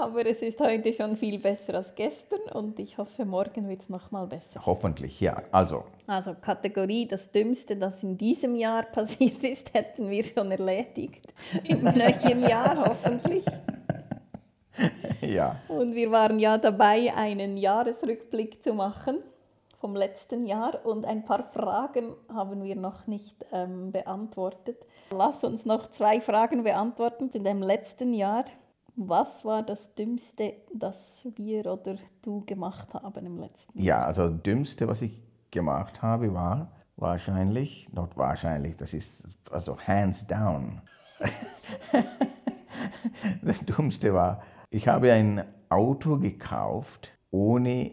Aber 0.00 0.24
es 0.24 0.40
ist 0.40 0.58
heute 0.60 0.92
schon 0.92 1.16
viel 1.16 1.38
besser 1.38 1.74
als 1.74 1.94
gestern 1.94 2.40
und 2.54 2.78
ich 2.78 2.96
hoffe, 2.96 3.26
morgen 3.26 3.68
wird 3.68 3.82
es 3.82 3.88
nochmal 3.90 4.26
besser. 4.26 4.64
Hoffentlich, 4.64 5.20
ja. 5.20 5.42
Also. 5.52 5.84
Also 6.06 6.34
Kategorie 6.40 7.06
das 7.06 7.30
Dümmste, 7.30 7.76
das 7.76 8.02
in 8.02 8.16
diesem 8.16 8.56
Jahr 8.56 8.82
passiert 8.92 9.44
ist, 9.44 9.74
hätten 9.74 10.08
wir 10.08 10.24
schon 10.24 10.50
erledigt. 10.50 11.26
Im 11.64 11.82
neuen 11.84 12.42
Jahr 12.48 12.82
hoffentlich. 12.88 13.44
Ja. 15.20 15.56
Und 15.68 15.94
wir 15.94 16.10
waren 16.10 16.38
ja 16.38 16.56
dabei, 16.56 17.12
einen 17.14 17.58
Jahresrückblick 17.58 18.62
zu 18.62 18.72
machen 18.72 19.18
vom 19.80 19.94
letzten 19.96 20.46
Jahr 20.46 20.84
und 20.84 21.04
ein 21.04 21.24
paar 21.24 21.44
Fragen 21.52 22.14
haben 22.32 22.64
wir 22.64 22.76
noch 22.76 23.06
nicht 23.06 23.34
ähm, 23.52 23.92
beantwortet. 23.92 24.78
Lass 25.10 25.44
uns 25.44 25.64
noch 25.64 25.88
zwei 25.88 26.20
Fragen 26.20 26.62
beantworten 26.62 27.30
in 27.32 27.44
dem 27.44 27.62
letzten 27.62 28.14
Jahr. 28.14 28.44
Was 29.02 29.46
war 29.46 29.62
das 29.62 29.94
Dümmste, 29.94 30.56
das 30.74 31.26
wir 31.36 31.64
oder 31.64 31.96
du 32.20 32.44
gemacht 32.44 32.92
haben 32.92 33.24
im 33.24 33.38
letzten 33.38 33.78
Jahr? 33.78 34.00
Ja, 34.00 34.06
also 34.06 34.28
das 34.28 34.42
Dümmste, 34.42 34.86
was 34.88 35.00
ich 35.00 35.18
gemacht 35.50 36.02
habe, 36.02 36.34
war 36.34 36.70
wahrscheinlich, 36.96 37.88
not 37.94 38.14
wahrscheinlich, 38.18 38.76
das 38.76 38.92
ist 38.92 39.22
also 39.50 39.78
hands 39.78 40.26
down. 40.26 40.82
das 43.42 43.64
Dümmste 43.64 44.12
war, 44.12 44.42
ich 44.68 44.86
habe 44.86 45.10
ein 45.14 45.44
Auto 45.70 46.18
gekauft, 46.18 47.10
ohne 47.30 47.92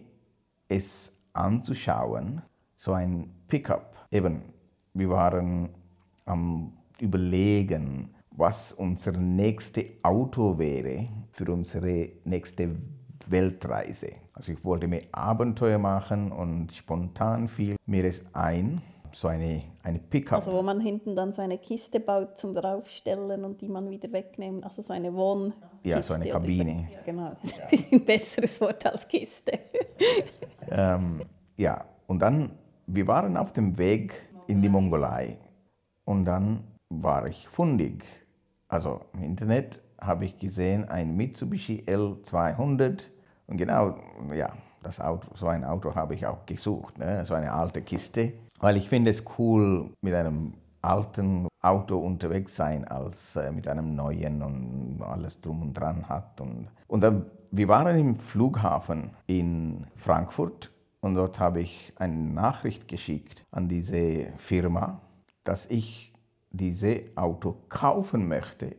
es 0.67 1.17
anzuschauen, 1.31 2.41
so 2.75 2.91
ein 2.91 3.33
Pickup. 3.47 3.95
Eben, 4.11 4.41
wir 4.93 5.09
waren 5.09 5.69
am 6.25 6.73
Überlegen, 6.99 8.13
was 8.37 8.71
unser 8.71 9.13
nächstes 9.13 9.85
Auto 10.03 10.57
wäre 10.57 11.07
für 11.31 11.51
unsere 11.51 12.09
nächste 12.23 12.69
Weltreise. 13.27 14.11
Also 14.33 14.51
ich 14.51 14.63
wollte 14.63 14.87
mir 14.87 15.01
Abenteuer 15.11 15.79
machen 15.79 16.31
und 16.31 16.71
spontan 16.71 17.47
fiel 17.47 17.75
mir 17.87 18.05
es 18.05 18.23
ein, 18.33 18.81
so 19.11 19.27
eine, 19.27 19.63
eine 19.81 19.97
Pickup. 19.97 20.35
Also 20.35 20.51
wo 20.53 20.61
man 20.61 20.79
hinten 20.79 21.15
dann 21.15 21.33
so 21.33 21.41
eine 21.41 21.57
Kiste 21.57 21.99
baut 21.99 22.37
zum 22.37 22.53
draufstellen 22.53 23.43
und 23.43 23.59
die 23.61 23.67
man 23.67 23.89
wieder 23.89 24.11
wegnehmen, 24.11 24.63
also 24.63 24.83
so 24.83 24.93
eine 24.93 25.13
Wohn 25.15 25.53
Ja, 25.83 26.01
so 26.03 26.13
eine 26.13 26.29
Kabine. 26.29 26.87
Ja, 26.93 26.99
genau, 27.03 27.31
das 27.41 27.51
ist 27.51 27.59
ein 27.59 27.69
bisschen 27.69 28.05
besseres 28.05 28.61
Wort 28.61 28.85
als 28.85 29.07
Kiste. 29.07 29.59
ähm, 30.69 31.21
ja, 31.57 31.83
und 32.05 32.19
dann, 32.19 32.51
wir 32.85 33.07
waren 33.07 33.35
auf 33.35 33.51
dem 33.51 33.79
Weg 33.79 34.13
in 34.45 34.61
die 34.61 34.69
Mongolei 34.69 35.37
und 36.05 36.25
dann 36.25 36.63
war 36.89 37.25
ich 37.25 37.47
fundig 37.47 38.05
also 38.67 39.01
im 39.13 39.23
Internet 39.23 39.81
habe 39.99 40.25
ich 40.25 40.37
gesehen 40.37 40.87
ein 40.89 41.15
Mitsubishi 41.15 41.83
L200 41.87 43.01
und 43.47 43.57
genau, 43.57 43.95
ja, 44.33 44.51
das 44.83 44.99
Auto, 45.01 45.27
so 45.35 45.47
ein 45.47 45.63
Auto 45.63 45.95
habe 45.95 46.15
ich 46.15 46.25
auch 46.25 46.45
gesucht, 46.45 46.97
ne? 46.97 47.25
so 47.25 47.33
eine 47.33 47.51
alte 47.51 47.81
Kiste, 47.81 48.33
weil 48.59 48.77
ich 48.77 48.89
finde 48.89 49.11
es 49.11 49.23
cool, 49.37 49.89
mit 50.01 50.13
einem 50.13 50.53
alten 50.81 51.47
Auto 51.61 51.97
unterwegs 51.97 52.55
sein, 52.55 52.87
als 52.87 53.35
äh, 53.35 53.51
mit 53.51 53.67
einem 53.67 53.95
neuen 53.95 54.41
und 54.41 55.01
alles 55.01 55.41
drum 55.41 55.61
und 55.61 55.73
dran 55.73 56.07
hat. 56.07 56.39
Und, 56.39 56.67
und 56.87 57.01
dann, 57.01 57.25
wir 57.51 57.67
waren 57.67 57.97
im 57.97 58.15
Flughafen 58.15 59.11
in 59.25 59.87
Frankfurt 59.95 60.71
und 61.01 61.15
dort 61.15 61.39
habe 61.39 61.61
ich 61.61 61.93
eine 61.97 62.15
Nachricht 62.15 62.87
geschickt 62.87 63.43
an 63.51 63.67
diese 63.67 64.27
Firma, 64.37 65.01
dass 65.43 65.65
ich 65.67 66.13
dieses 66.57 67.15
Auto 67.15 67.57
kaufen 67.69 68.27
möchte, 68.27 68.75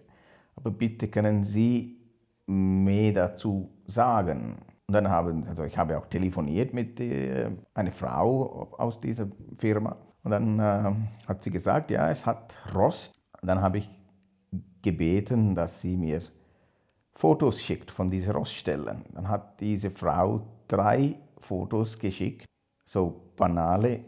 aber 0.56 0.70
bitte 0.70 1.08
können 1.08 1.44
Sie 1.44 1.98
mehr 2.46 3.12
dazu 3.12 3.70
sagen. 3.86 4.56
Und 4.86 4.94
dann 4.94 5.08
haben, 5.08 5.46
also 5.46 5.64
ich 5.64 5.76
habe 5.76 5.98
auch 5.98 6.06
telefoniert 6.06 6.72
mit 6.72 6.98
äh, 6.98 7.50
einer 7.74 7.92
Frau 7.92 8.68
aus 8.78 9.00
dieser 9.00 9.28
Firma 9.58 9.96
und 10.22 10.30
dann 10.30 10.58
äh, 10.58 10.92
hat 11.26 11.42
sie 11.42 11.50
gesagt, 11.50 11.90
ja, 11.90 12.10
es 12.10 12.26
hat 12.26 12.54
Rost. 12.74 13.18
dann 13.42 13.60
habe 13.60 13.78
ich 13.78 13.90
gebeten, 14.82 15.54
dass 15.54 15.80
sie 15.80 15.96
mir 15.96 16.22
Fotos 17.14 17.60
schickt 17.60 17.90
von 17.90 18.10
diesen 18.10 18.32
Roststellen. 18.32 19.04
Dann 19.12 19.28
hat 19.28 19.60
diese 19.60 19.90
Frau 19.90 20.42
drei 20.68 21.16
Fotos 21.40 21.98
geschickt, 21.98 22.46
so 22.84 23.32
banale 23.36 24.04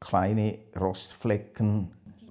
kleine 0.00 0.58
Rostflecken 0.78 1.90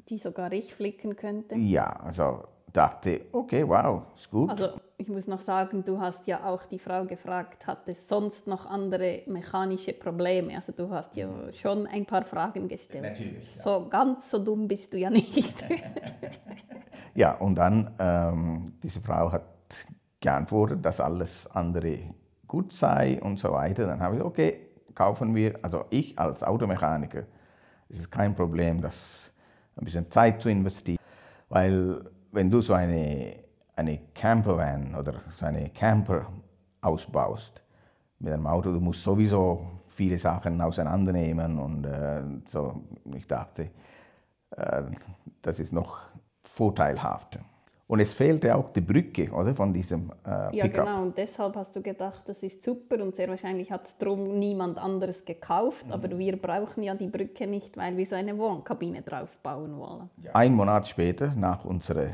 die 0.10 0.18
sogar 0.18 0.52
ich 0.54 0.74
flicken 0.74 1.16
könnte. 1.16 1.56
Ja, 1.56 2.00
also 2.04 2.44
dachte, 2.72 3.22
okay, 3.32 3.68
wow, 3.68 4.04
ist 4.16 4.30
gut. 4.30 4.50
Also 4.50 4.70
ich 4.98 5.08
muss 5.10 5.28
noch 5.28 5.40
sagen, 5.40 5.84
du 5.84 6.00
hast 6.00 6.28
ja 6.28 6.46
auch 6.46 6.64
die 6.66 6.80
Frau 6.80 7.06
gefragt, 7.06 7.66
hat 7.66 7.88
es 7.88 8.08
sonst 8.08 8.48
noch 8.48 8.66
andere 8.66 9.24
mechanische 9.28 9.94
Probleme? 9.94 10.56
Also 10.56 10.72
du 10.72 10.90
hast 10.90 11.16
ja 11.16 11.28
schon 11.54 11.88
ein 11.88 12.06
paar 12.06 12.24
Fragen 12.24 12.68
gestellt. 12.68 13.04
Natürlich. 13.04 13.56
Ja. 13.56 13.64
So 13.64 13.88
ganz 13.90 14.30
so 14.30 14.40
dumm 14.40 14.68
bist 14.68 14.94
du 14.94 14.98
ja 14.98 15.10
nicht. 15.10 15.64
ja, 17.16 17.34
und 17.34 17.56
dann, 17.56 17.92
ähm, 18.00 18.66
diese 18.82 19.02
Frau 19.02 19.32
hat 19.32 19.44
geantwortet, 20.20 20.84
dass 20.86 21.00
alles 21.00 21.48
andere 21.48 22.00
gut 22.48 22.74
sei 22.74 23.20
und 23.22 23.40
so 23.40 23.52
weiter. 23.52 23.86
Dann 23.86 24.02
habe 24.02 24.18
ich, 24.18 24.22
okay, 24.24 24.60
kaufen 24.94 25.36
wir, 25.36 25.60
also 25.62 25.86
ich 25.90 26.18
als 26.18 26.44
Automechaniker, 26.44 27.24
es 27.90 28.00
ist 28.00 28.12
kein 28.12 28.36
Problem, 28.36 28.82
dass 28.82 29.32
ein 29.78 29.86
bisschen 29.86 30.10
Zeit 30.12 30.42
zu 30.42 30.50
investieren. 30.50 31.00
Weil 31.50 32.02
wenn 32.32 32.50
du 32.50 32.62
so 32.62 32.74
eine, 32.74 33.36
eine 33.76 34.00
Campervan 34.14 34.96
oder 34.96 35.14
so 35.36 35.46
eine 35.46 35.70
Camper 35.70 36.28
ausbaust 36.82 37.62
mit 38.20 38.34
einem 38.34 38.48
Auto, 38.48 38.72
du 38.72 38.80
musst 38.80 39.04
sowieso 39.04 39.66
viele 39.88 40.20
Sachen 40.20 40.62
auseinandernehmen 40.62 41.58
und 41.58 41.86
äh, 41.86 42.22
so. 42.50 42.84
Ich 43.16 43.28
dachte, 43.28 43.72
äh, 44.52 44.84
das 45.42 45.60
ist 45.60 45.74
noch 45.74 46.00
vorteilhaft. 46.44 47.40
Und 47.88 48.02
es 48.02 48.14
fehlte 48.14 48.54
auch 48.54 48.70
die 48.74 48.82
Brücke 48.82 49.32
oder, 49.32 49.56
von 49.56 49.74
diesem 49.74 50.12
äh, 50.26 50.56
Ja, 50.56 50.68
genau. 50.68 51.04
Und 51.04 51.18
deshalb 51.18 51.56
hast 51.56 51.74
du 51.74 51.82
gedacht, 51.82 52.24
das 52.26 52.44
ist 52.44 52.62
super. 52.62 53.02
Und 53.02 53.16
sehr 53.16 53.30
wahrscheinlich 53.30 53.72
hat 53.72 53.86
es 53.86 53.98
darum 53.98 54.38
niemand 54.38 54.78
anderes 54.78 55.24
gekauft. 55.24 55.88
Mhm. 55.88 55.94
Aber 55.94 56.20
wir 56.20 56.36
brauchen 56.36 56.84
ja 56.84 56.96
die 56.96 57.08
Brücke 57.08 57.48
nicht, 57.48 57.78
weil 57.78 57.96
wir 57.96 58.06
so 58.06 58.16
eine 58.16 58.38
Wohnkabine 58.38 59.04
drauf 59.04 59.38
bauen 59.42 59.78
wollen. 59.78 60.10
Ein 60.34 60.54
Monat 60.54 60.86
später, 60.86 61.34
nach 61.34 61.64
unserer 61.64 62.10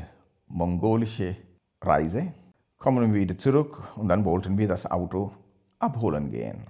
mongolischen 0.46 1.36
Reise, 1.82 2.32
kommen 2.78 3.12
wir 3.12 3.20
wieder 3.20 3.36
zurück 3.36 3.82
und 3.96 4.08
dann 4.08 4.24
wollten 4.24 4.56
wir 4.56 4.68
das 4.68 4.88
Auto 4.88 5.32
abholen 5.80 6.30
gehen. 6.30 6.66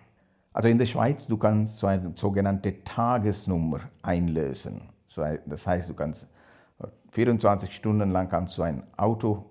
Also 0.55 0.69
in 0.69 0.79
der 0.79 0.87
Schweiz, 0.87 1.27
du 1.27 1.37
kannst 1.37 1.77
so 1.77 1.89
eine 1.89 2.13
sogenannte 2.15 2.83
Tagesnummer 2.85 3.81
einlösen. 4.03 4.81
Das 5.47 5.67
heißt, 5.67 5.91
du 5.91 5.95
kannst 5.95 6.27
24 7.15 7.73
Stunden 7.75 8.11
lang 8.11 8.29
kannst 8.29 8.59
du 8.59 8.63
ein 8.63 8.83
Auto 8.97 9.45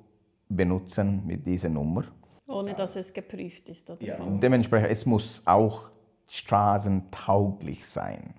benutzen 0.49 1.25
mit 1.25 1.47
dieser 1.47 1.69
Nummer. 1.69 2.03
Ohne 2.45 2.73
dass 2.73 2.97
es 2.97 3.13
geprüft 3.13 3.69
ist. 3.69 3.89
Oder 3.89 4.03
ja. 4.03 4.17
Dementsprechend, 4.19 4.91
es 4.91 5.05
muss 5.05 5.41
auch 5.45 5.89
straßentauglich 6.27 7.87
sein. 7.87 8.33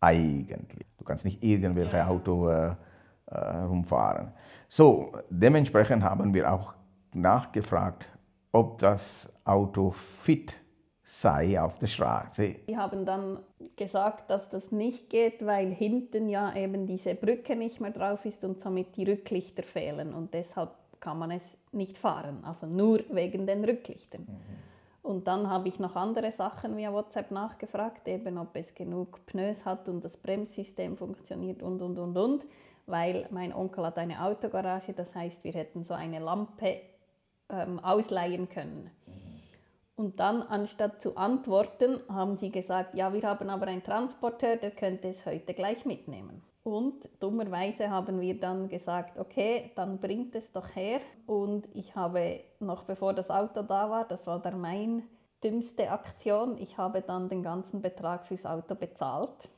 Eigentlich. 0.00 0.86
Du 0.96 1.04
kannst 1.04 1.24
nicht 1.24 1.42
irgendwelche 1.42 1.96
ja. 1.96 2.06
Auto 2.06 2.48
äh, 2.48 2.74
äh, 3.26 3.38
rumfahren. 3.64 4.32
So, 4.68 5.12
dementsprechend 5.28 6.04
haben 6.04 6.32
wir 6.32 6.52
auch 6.52 6.74
nachgefragt, 7.12 8.06
ob 8.52 8.78
das 8.78 9.28
Auto 9.44 9.90
fit 9.90 10.54
sei 11.12 11.60
auf 11.60 11.78
der 11.78 11.88
Straße. 11.88 12.56
Sie 12.66 12.76
haben 12.76 13.04
dann 13.04 13.38
gesagt, 13.76 14.30
dass 14.30 14.48
das 14.48 14.72
nicht 14.72 15.10
geht, 15.10 15.44
weil 15.44 15.70
hinten 15.70 16.30
ja 16.30 16.56
eben 16.56 16.86
diese 16.86 17.14
Brücke 17.14 17.54
nicht 17.54 17.80
mehr 17.80 17.90
drauf 17.90 18.24
ist 18.24 18.42
und 18.44 18.60
somit 18.60 18.96
die 18.96 19.04
Rücklichter 19.04 19.62
fehlen 19.62 20.14
und 20.14 20.32
deshalb 20.32 20.70
kann 21.00 21.18
man 21.18 21.30
es 21.32 21.58
nicht 21.70 21.98
fahren, 21.98 22.38
also 22.44 22.66
nur 22.66 23.00
wegen 23.10 23.46
den 23.46 23.62
Rücklichtern. 23.62 24.22
Mhm. 24.22 24.62
Und 25.02 25.26
dann 25.26 25.50
habe 25.50 25.68
ich 25.68 25.78
noch 25.78 25.96
andere 25.96 26.30
Sachen 26.30 26.76
via 26.76 26.92
WhatsApp 26.92 27.30
nachgefragt, 27.30 28.08
eben 28.08 28.38
ob 28.38 28.56
es 28.56 28.74
genug 28.74 29.26
Pneus 29.26 29.66
hat 29.66 29.88
und 29.88 30.02
das 30.02 30.16
Bremssystem 30.16 30.96
funktioniert 30.96 31.62
und 31.62 31.82
und 31.82 31.98
und 31.98 32.16
und, 32.16 32.46
weil 32.86 33.26
mein 33.30 33.52
Onkel 33.52 33.84
hat 33.84 33.98
eine 33.98 34.24
Autogarage, 34.24 34.94
das 34.94 35.14
heißt, 35.14 35.44
wir 35.44 35.52
hätten 35.52 35.84
so 35.84 35.92
eine 35.92 36.20
Lampe 36.20 36.80
ähm, 37.50 37.80
ausleihen 37.80 38.48
können. 38.48 38.90
Und 39.94 40.20
dann, 40.20 40.42
anstatt 40.42 41.02
zu 41.02 41.16
antworten, 41.16 42.00
haben 42.08 42.36
sie 42.36 42.50
gesagt, 42.50 42.94
ja, 42.94 43.12
wir 43.12 43.22
haben 43.22 43.50
aber 43.50 43.66
einen 43.66 43.84
Transporteur, 43.84 44.56
der 44.56 44.70
könnte 44.70 45.08
es 45.08 45.26
heute 45.26 45.52
gleich 45.52 45.84
mitnehmen. 45.84 46.42
Und 46.64 47.08
dummerweise 47.18 47.90
haben 47.90 48.20
wir 48.20 48.38
dann 48.38 48.68
gesagt, 48.68 49.18
okay, 49.18 49.72
dann 49.74 49.98
bringt 49.98 50.34
es 50.34 50.52
doch 50.52 50.74
her. 50.76 51.00
Und 51.26 51.68
ich 51.74 51.96
habe 51.96 52.40
noch 52.60 52.84
bevor 52.84 53.12
das 53.12 53.30
Auto 53.30 53.62
da 53.62 53.90
war, 53.90 54.06
das 54.06 54.26
war 54.26 54.38
dann 54.40 54.60
meine 54.60 55.02
dümmste 55.42 55.90
Aktion, 55.90 56.56
ich 56.58 56.78
habe 56.78 57.02
dann 57.02 57.28
den 57.28 57.42
ganzen 57.42 57.82
Betrag 57.82 58.26
fürs 58.26 58.46
Auto 58.46 58.76
bezahlt. 58.76 59.50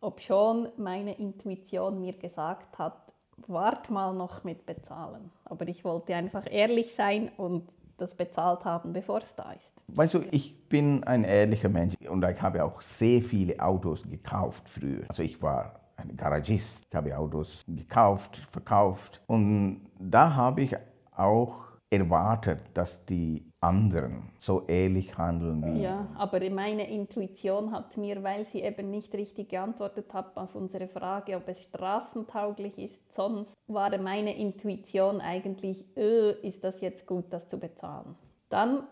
Ob 0.00 0.20
schon 0.20 0.68
meine 0.76 1.18
Intuition 1.18 2.00
mir 2.00 2.12
gesagt 2.12 2.78
hat, 2.78 3.12
wart 3.48 3.90
mal 3.90 4.14
noch 4.14 4.44
mit 4.44 4.64
bezahlen. 4.64 5.32
Aber 5.44 5.66
ich 5.66 5.84
wollte 5.84 6.14
einfach 6.14 6.46
ehrlich 6.48 6.94
sein 6.94 7.32
und 7.36 7.64
das 7.96 8.14
bezahlt 8.14 8.64
haben, 8.64 8.92
bevor 8.92 9.18
es 9.18 9.34
da 9.34 9.52
ist. 9.52 9.72
Weißt 9.88 10.14
du, 10.14 10.20
ich 10.30 10.68
bin 10.68 11.04
ein 11.04 11.24
ehrlicher 11.24 11.68
Mensch 11.68 11.94
und 12.08 12.24
ich 12.24 12.42
habe 12.42 12.64
auch 12.64 12.80
sehr 12.80 13.22
viele 13.22 13.58
Autos 13.60 14.02
gekauft 14.02 14.68
früher. 14.68 15.04
Also 15.08 15.22
ich 15.22 15.40
war 15.40 15.80
ein 15.96 16.16
Garagist, 16.16 16.82
ich 16.88 16.94
habe 16.94 17.16
Autos 17.16 17.62
gekauft, 17.66 18.40
verkauft 18.50 19.20
und 19.26 19.86
da 19.98 20.34
habe 20.34 20.62
ich 20.62 20.76
auch 21.16 21.66
erwartet, 21.90 22.60
dass 22.74 23.04
die 23.04 23.48
anderen 23.64 24.30
so 24.40 24.64
ehrlich 24.66 25.16
handeln 25.16 25.64
wie. 25.64 25.82
Ja, 25.82 26.06
aber 26.16 26.48
meine 26.50 26.88
Intuition 26.88 27.72
hat 27.72 27.96
mir, 27.96 28.22
weil 28.22 28.44
sie 28.44 28.60
eben 28.60 28.90
nicht 28.90 29.14
richtig 29.14 29.48
geantwortet 29.48 30.12
hat 30.12 30.36
auf 30.36 30.54
unsere 30.54 30.88
Frage, 30.88 31.36
ob 31.36 31.48
es 31.48 31.62
straßentauglich 31.62 32.78
ist, 32.78 33.14
sonst 33.14 33.54
war 33.66 33.96
meine 33.98 34.36
Intuition 34.36 35.20
eigentlich, 35.20 35.84
äh, 35.96 36.32
ist 36.46 36.62
das 36.62 36.80
jetzt 36.80 37.06
gut, 37.06 37.26
das 37.30 37.48
zu 37.48 37.58
bezahlen. 37.58 38.14
Dann 38.50 38.84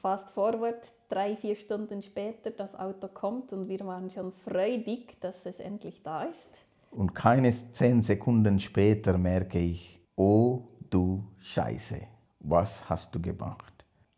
fast 0.00 0.30
forward, 0.30 0.80
drei, 1.08 1.36
vier 1.36 1.56
Stunden 1.56 2.02
später, 2.02 2.50
das 2.50 2.74
Auto 2.74 3.08
kommt 3.08 3.52
und 3.52 3.68
wir 3.68 3.80
waren 3.80 4.10
schon 4.10 4.32
freudig, 4.32 5.20
dass 5.20 5.44
es 5.44 5.58
endlich 5.58 6.02
da 6.02 6.22
ist. 6.22 6.50
Und 6.90 7.14
keine 7.14 7.50
zehn 7.50 8.02
Sekunden 8.02 8.58
später 8.60 9.16
merke 9.18 9.58
ich, 9.58 10.00
oh 10.16 10.62
du 10.90 11.24
Scheiße, 11.38 12.00
was 12.40 12.88
hast 12.88 13.14
du 13.14 13.20
gemacht? 13.20 13.69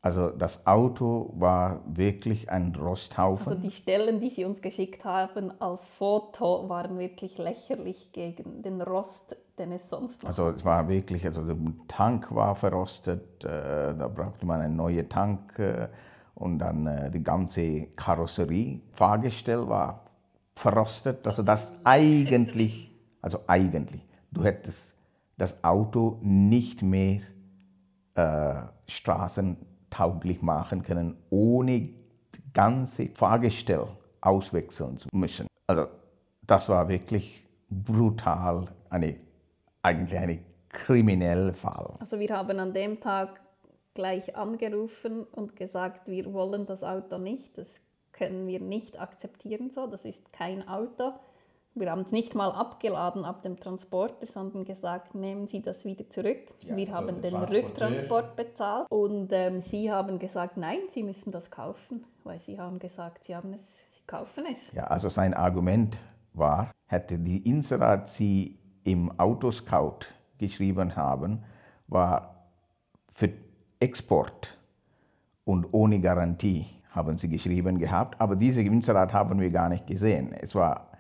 Also 0.05 0.31
das 0.31 0.67
Auto 0.67 1.33
war 1.37 1.81
wirklich 1.87 2.51
ein 2.51 2.75
Rosthaufen. 2.75 3.47
Also 3.47 3.63
die 3.63 3.71
Stellen, 3.71 4.19
die 4.21 4.31
Sie 4.31 4.45
uns 4.45 4.61
geschickt 4.61 5.05
haben 5.05 5.53
als 5.61 5.87
Foto, 5.87 6.69
waren 6.69 6.99
wirklich 6.99 7.39
lächerlich 7.39 8.11
gegen 8.11 8.63
den 8.63 8.83
Rost, 8.83 9.37
den 9.57 9.71
es 9.71 9.89
sonst 9.89 10.21
noch 10.25 10.31
Also 10.31 10.49
es 10.49 10.65
war 10.65 10.89
wirklich, 10.89 11.25
also 11.25 11.45
der 11.45 11.57
Tank 11.87 12.35
war 12.35 12.57
verrostet, 12.57 13.45
äh, 13.45 13.95
da 13.95 14.11
brauchte 14.13 14.45
man 14.45 14.61
einen 14.61 14.75
neuen 14.75 15.09
Tank 15.09 15.57
äh, 15.61 15.87
und 16.35 16.59
dann 16.59 16.85
äh, 16.89 17.09
die 17.09 17.23
ganze 17.23 17.87
Karosserie, 17.95 18.81
Fahrgestell 18.91 19.69
war 19.69 20.11
verrostet. 20.57 21.25
Also 21.29 21.45
das 21.45 21.73
eigentlich, 21.85 22.93
also 23.21 23.39
eigentlich, 23.47 24.05
du 24.33 24.43
hättest 24.43 24.97
das 25.39 25.63
Auto 25.63 26.19
nicht 26.23 26.83
mehr 26.83 27.21
äh, 28.17 28.63
Straßen 28.89 29.72
tauglich 29.93 30.43
machen 30.43 30.83
können, 30.83 31.17
ohne 31.31 31.91
ganze 32.55 33.09
Fahrgestell 33.09 33.87
auswechseln 34.21 34.97
zu 34.99 35.09
müssen. 35.13 35.47
Also 35.67 35.87
das 36.47 36.69
war 36.69 36.89
wirklich 36.89 37.45
brutal, 37.69 38.67
eine, 38.91 39.17
eigentlich 39.83 40.19
ein 40.19 40.45
krimineller 40.69 41.55
Fall. 41.55 41.93
Also 42.01 42.19
wir 42.19 42.31
haben 42.31 42.59
an 42.59 42.73
dem 42.73 43.01
Tag 43.01 43.41
gleich 43.95 44.37
angerufen 44.37 45.25
und 45.25 45.57
gesagt, 45.57 46.09
wir 46.09 46.33
wollen 46.33 46.67
das 46.67 46.83
Auto 46.83 47.19
nicht, 47.19 47.59
das 47.59 47.69
können 48.13 48.47
wir 48.47 48.61
nicht 48.61 49.01
akzeptieren 49.01 49.71
so, 49.71 49.87
das 49.87 50.05
ist 50.05 50.33
kein 50.33 50.67
Auto. 50.67 51.13
Wir 51.75 51.91
haben 51.91 52.03
es 52.03 52.13
nicht 52.13 52.35
mal 52.35 52.51
abgeladen 52.51 53.25
ab 53.25 53.43
dem 53.43 53.59
Transporter, 53.59 54.27
sondern 54.27 54.65
gesagt, 54.65 55.15
nehmen 55.15 55.47
Sie 55.47 55.63
das 55.63 55.85
wieder 55.87 56.09
zurück. 56.11 56.53
Ja, 56.61 56.77
wir 56.77 56.93
haben 56.93 57.23
den 57.23 57.35
Rücktransport 57.35 58.37
bezahlt 58.37 58.87
und 58.91 59.33
ähm, 59.33 59.63
Sie 59.63 59.91
haben 59.91 60.19
gesagt, 60.19 60.59
nein, 60.59 60.81
Sie 60.89 61.03
müssen 61.03 61.33
das 61.33 61.51
kaufen, 61.51 62.05
weil 62.25 62.41
Sie 62.41 62.61
haben 62.61 62.79
gesagt, 62.79 63.25
Sie, 63.25 63.35
haben 63.35 63.55
es, 63.55 63.63
Sie 63.91 64.03
kaufen 64.07 64.45
es. 64.53 64.73
Ja, 64.75 64.85
also 64.85 65.09
sein 65.09 65.33
Argument 65.33 65.97
war, 66.35 66.71
hätte 66.87 67.19
die 67.19 67.49
Inserat 67.49 68.09
Sie 68.09 68.59
im 68.85 69.19
Autoscout 69.19 70.07
geschrieben 70.39 70.95
haben, 70.95 71.43
war 71.87 72.49
für 73.15 73.31
Export 73.81 74.59
und 75.45 75.67
ohne 75.73 76.01
Garantie 76.01 76.67
haben 76.91 77.17
sie 77.17 77.29
geschrieben 77.29 77.79
gehabt, 77.79 78.21
aber 78.21 78.37
diese 78.37 78.61
Inserat 78.61 79.13
haben 79.13 79.41
wir 79.41 79.51
gar 79.51 79.69
nicht 79.69 79.87
gesehen. 79.87 80.33
Es 80.35 80.55
war 80.55 80.92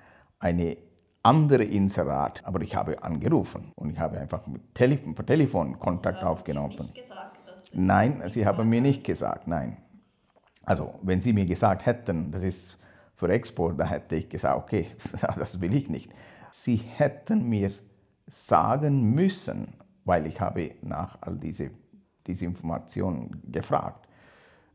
eine 0.42 0.76
andere 1.22 1.62
Inserat, 1.62 2.44
aber 2.44 2.61
ich 2.62 2.74
habe 2.74 3.02
angerufen 3.02 3.72
und 3.76 3.90
ich 3.90 3.98
habe 3.98 4.18
einfach 4.18 4.46
mit 4.46 4.74
Telefon, 4.74 5.14
per 5.14 5.24
Telefon 5.24 5.78
Kontakt 5.78 6.20
Sie 6.20 6.26
aufgenommen. 6.26 6.76
Nicht 6.76 6.94
gesagt, 6.94 7.38
nein, 7.72 8.22
Sie 8.28 8.44
haben 8.44 8.68
mir 8.68 8.81
nicht 8.81 9.05
gesagt, 9.05 9.46
nein. 9.46 9.76
Also, 10.64 10.94
wenn 11.02 11.20
Sie 11.20 11.33
mir 11.33 11.46
gesagt 11.46 11.87
hätten, 11.87 12.33
das 12.33 12.42
ist 12.42 12.76
für 13.14 13.28
Export, 13.28 13.78
dann 13.78 13.88
hätte 13.88 14.16
ich 14.16 14.28
gesagt, 14.28 14.59
okay, 14.59 14.88
das 15.38 15.61
will 15.61 15.74
ich 15.74 15.88
nicht. 15.88 16.11
Sie 16.50 16.76
hätten 16.76 17.48
mir 17.48 17.72
sagen 18.26 19.14
müssen, 19.14 19.74
weil 20.05 20.26
ich 20.26 20.40
habe 20.40 20.72
nach 20.83 21.18
all 21.20 21.37
diese, 21.37 21.70
diese 22.26 22.44
Informationen 22.44 23.42
gefragt, 23.46 24.09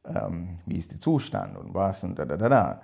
ähm, 0.05 0.59
wie 0.65 0.77
ist 0.77 0.91
der 0.91 0.99
Zustand 0.99 1.57
und 1.57 1.73
was 1.73 2.03
und 2.05 2.17
da, 2.17 2.23
da, 2.23 2.37
da, 2.37 2.47
da. 2.47 2.81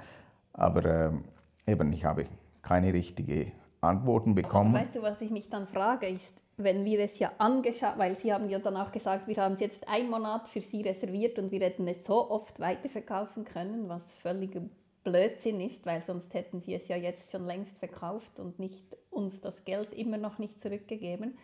Aber 0.51 0.83
ähm, 0.85 1.23
eben, 1.65 1.93
ich 1.93 2.03
habe 2.03 2.25
keine 2.63 2.93
richtige 2.93 3.51
Antworten 3.81 4.33
bekommen. 4.33 4.73
weißt 4.73 4.95
du, 4.95 5.01
was 5.01 5.21
ich 5.21 5.29
mich 5.29 5.49
dann 5.49 5.67
frage, 5.67 6.07
ist, 6.07 6.33
wenn 6.57 6.85
wir 6.85 6.99
es 6.99 7.19
ja 7.19 7.31
angeschaut, 7.37 7.97
weil 7.97 8.15
Sie 8.15 8.31
haben 8.33 8.49
ja 8.49 8.59
dann 8.59 8.77
auch 8.77 8.91
gesagt, 8.91 9.27
wir 9.27 9.35
haben 9.37 9.53
es 9.55 9.59
jetzt 9.59 9.87
einen 9.87 10.09
Monat 10.09 10.47
für 10.47 10.61
Sie 10.61 10.81
reserviert 10.81 11.37
und 11.39 11.51
wir 11.51 11.59
hätten 11.61 11.87
es 11.87 12.05
so 12.05 12.29
oft 12.31 12.59
weiterverkaufen 12.59 13.43
können, 13.43 13.89
was 13.89 14.15
völlig 14.17 14.57
Blödsinn 15.03 15.59
ist, 15.59 15.85
weil 15.85 16.03
sonst 16.03 16.33
hätten 16.33 16.61
Sie 16.61 16.73
es 16.73 16.87
ja 16.87 16.95
jetzt 16.95 17.31
schon 17.31 17.45
längst 17.45 17.77
verkauft 17.77 18.39
und 18.39 18.59
nicht 18.59 18.95
uns 19.09 19.41
das 19.41 19.65
Geld 19.65 19.93
immer 19.93 20.17
noch 20.17 20.37
nicht 20.39 20.61
zurückgegeben. 20.61 21.37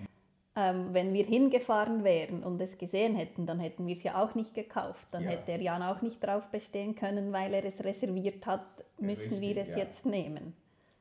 ähm, 0.56 0.90
wenn 0.94 1.14
wir 1.14 1.24
hingefahren 1.26 2.04
wären 2.04 2.44
und 2.44 2.60
es 2.60 2.78
gesehen 2.78 3.16
hätten, 3.16 3.46
dann 3.46 3.60
hätten 3.60 3.88
wir 3.88 3.96
es 3.96 4.04
ja 4.04 4.22
auch 4.22 4.36
nicht 4.36 4.54
gekauft. 4.54 5.08
Dann 5.12 5.24
Ja. 5.24 5.30
hätte 5.30 5.52
er 5.52 5.62
Jan 5.62 5.82
auch 5.84 6.02
nicht 6.02 6.22
drauf 6.22 6.48
bestehen 6.48 6.96
können, 6.96 7.32
weil 7.32 7.54
er 7.54 7.64
es 7.64 7.82
reserviert 7.84 8.46
hat, 8.46 8.66
müssen 9.00 9.40
wir 9.42 9.50
richtig, 9.56 9.64
es 9.64 9.70
ja. 9.70 9.78
jetzt 9.78 10.06
nehmen. 10.06 10.54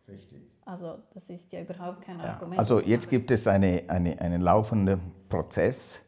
Richtig. 0.08 0.42
Also 0.64 0.98
das 1.14 1.28
ist 1.30 1.52
ja 1.52 1.60
überhaupt 1.60 2.02
kein 2.02 2.18
Ja. 2.18 2.34
Argument. 2.34 2.58
Also 2.58 2.80
jetzt 2.80 3.08
gibt 3.08 3.30
es 3.30 3.46
eine, 3.46 3.84
eine, 3.88 4.20
einen 4.20 4.42
laufenden 4.42 5.00
Prozess, 5.28 6.00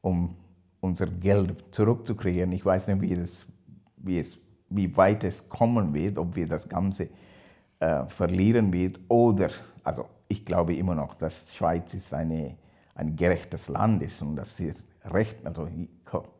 um 0.00 0.36
unser 0.80 1.06
Geld 1.06 1.64
zurückzukriegen. 1.74 2.52
Ich 2.52 2.64
weiß 2.64 2.88
nicht, 2.88 3.00
wie, 3.00 3.14
das, 3.14 3.46
wie, 3.96 4.18
es, 4.20 4.38
wie 4.70 4.96
weit 4.96 5.24
es 5.24 5.48
kommen 5.48 5.92
wird, 5.94 6.18
ob 6.18 6.36
wir 6.36 6.46
das 6.46 6.68
Ganze 6.68 7.08
äh, 7.80 8.06
verlieren 8.06 8.72
wird 8.72 9.00
oder, 9.08 9.50
also 9.84 10.06
ich 10.28 10.44
glaube 10.44 10.74
immer 10.74 10.94
noch, 10.94 11.14
dass 11.14 11.52
Schweiz 11.54 11.94
ist 11.94 12.12
eine, 12.12 12.56
ein 12.94 13.16
gerechtes 13.16 13.68
Land 13.68 14.02
ist 14.02 14.20
und 14.22 14.36
dass 14.36 14.56
sie 14.56 14.74
Recht, 15.04 15.44
also 15.46 15.68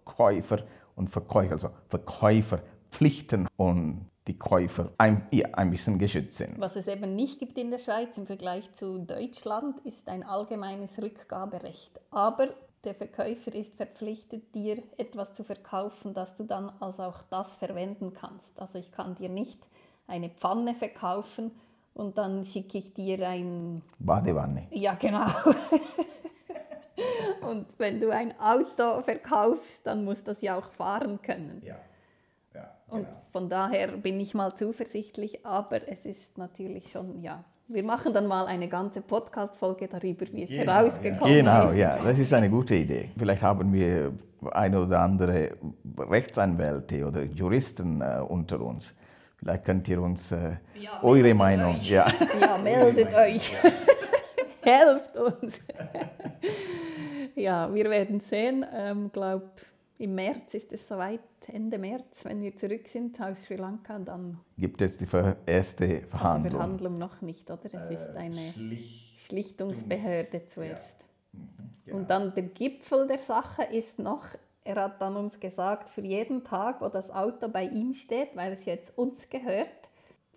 Käufer 0.04 0.64
und 0.94 1.08
Verkäufer, 1.08 1.52
also 1.52 1.70
Verkäufer 1.88 2.60
Pflichten 2.90 3.46
und 3.56 4.06
die 4.28 4.38
Käufer 4.38 4.92
ein, 4.98 5.26
ja, 5.32 5.48
ein 5.54 5.70
bisschen 5.70 5.98
geschützt 5.98 6.36
sind. 6.36 6.60
Was 6.60 6.76
es 6.76 6.86
eben 6.86 7.16
nicht 7.16 7.38
gibt 7.38 7.58
in 7.58 7.70
der 7.70 7.78
Schweiz 7.78 8.16
im 8.16 8.26
Vergleich 8.26 8.72
zu 8.74 8.98
Deutschland, 8.98 9.78
ist 9.84 10.08
ein 10.08 10.22
allgemeines 10.22 11.00
Rückgaberecht. 11.00 11.98
Aber 12.10 12.50
der 12.84 12.94
Verkäufer 12.94 13.54
ist 13.54 13.74
verpflichtet, 13.74 14.54
dir 14.54 14.82
etwas 14.98 15.34
zu 15.34 15.42
verkaufen, 15.42 16.14
das 16.14 16.36
du 16.36 16.44
dann 16.44 16.70
als 16.78 17.00
auch 17.00 17.22
das 17.30 17.56
verwenden 17.56 18.12
kannst. 18.12 18.58
Also 18.60 18.78
ich 18.78 18.92
kann 18.92 19.14
dir 19.16 19.28
nicht 19.28 19.58
eine 20.06 20.28
Pfanne 20.28 20.74
verkaufen 20.74 21.50
und 21.94 22.16
dann 22.18 22.44
schicke 22.44 22.78
ich 22.78 22.94
dir 22.94 23.28
ein... 23.28 23.82
Badewanne. 23.98 24.68
Ja, 24.70 24.94
genau. 24.94 25.26
und 27.50 27.66
wenn 27.78 28.00
du 28.00 28.10
ein 28.10 28.38
Auto 28.38 29.02
verkaufst, 29.02 29.86
dann 29.86 30.04
muss 30.04 30.22
das 30.22 30.40
ja 30.40 30.56
auch 30.56 30.70
fahren 30.70 31.20
können. 31.20 31.60
Ja. 31.64 31.76
Ja 32.90 32.96
Und 32.98 33.06
von 33.32 33.48
daher 33.48 33.88
bin 33.88 34.20
ich 34.20 34.34
mal 34.34 34.54
zuversichtlich, 34.54 35.44
aber 35.44 35.88
es 35.88 36.04
ist 36.04 36.36
natürlich 36.38 36.90
schon, 36.90 37.22
ja. 37.22 37.44
Wir 37.70 37.82
machen 37.82 38.14
dann 38.14 38.26
mal 38.26 38.46
eine 38.46 38.66
ganze 38.66 39.02
Podcast-Folge 39.02 39.88
darüber, 39.88 40.24
wie 40.32 40.44
es 40.44 40.50
herausgekommen 40.50 41.34
Genau, 41.34 41.68
ist. 41.68 41.76
ja, 41.76 41.98
das 42.02 42.18
ist 42.18 42.32
eine 42.32 42.48
gute 42.48 42.74
Idee. 42.74 43.10
Vielleicht 43.18 43.42
haben 43.42 43.70
wir 43.74 44.12
eine 44.52 44.80
oder 44.80 45.00
andere 45.00 45.50
Rechtsanwälte 45.98 47.04
oder 47.06 47.24
Juristen 47.24 48.00
äh, 48.00 48.20
unter 48.26 48.60
uns. 48.62 48.94
Vielleicht 49.36 49.64
könnt 49.66 49.86
ihr 49.88 50.00
uns 50.00 50.32
äh, 50.32 50.52
Ja, 50.80 51.02
eure 51.02 51.34
Meinung, 51.34 51.76
euch. 51.76 51.90
ja, 51.90 52.06
Ja, 52.40 52.56
meldet 52.56 53.14
euch. 53.14 53.52
Helft 54.62 55.16
uns. 55.16 55.60
ja, 57.34 57.72
wir 57.72 57.90
werden 57.90 58.20
sehen. 58.20 58.62
Ich 58.68 58.78
ähm, 58.78 59.10
glaube, 59.12 59.46
im 59.98 60.14
März 60.14 60.54
ist 60.54 60.72
es 60.72 60.86
soweit, 60.88 61.20
Ende 61.48 61.78
März, 61.78 62.24
wenn 62.24 62.40
wir 62.42 62.54
zurück 62.56 62.88
sind 62.88 63.20
aus 63.20 63.42
Sri 63.42 63.56
Lanka, 63.56 63.98
dann 63.98 64.38
gibt 64.56 64.80
es 64.80 64.96
die 64.96 65.06
erste 65.46 65.84
also 65.84 66.06
Verhandlung. 66.08 66.52
Verhandlung 66.52 66.98
noch 66.98 67.20
nicht, 67.20 67.50
oder? 67.50 67.64
Es 67.64 67.90
ist 67.90 68.16
eine 68.16 68.52
Schlichtungsbehörde 69.26 70.46
zuerst. 70.46 71.04
Und 71.90 72.10
dann 72.10 72.34
der 72.34 72.44
Gipfel 72.44 73.06
der 73.06 73.18
Sache 73.18 73.62
ist 73.64 73.98
noch, 73.98 74.26
er 74.64 74.76
hat 74.76 75.00
dann 75.00 75.16
uns 75.16 75.40
gesagt, 75.40 75.88
für 75.88 76.02
jeden 76.02 76.44
Tag, 76.44 76.80
wo 76.80 76.88
das 76.88 77.10
Auto 77.10 77.48
bei 77.48 77.64
ihm 77.64 77.94
steht, 77.94 78.36
weil 78.36 78.52
es 78.52 78.64
jetzt 78.66 78.96
uns 78.98 79.28
gehört, 79.28 79.68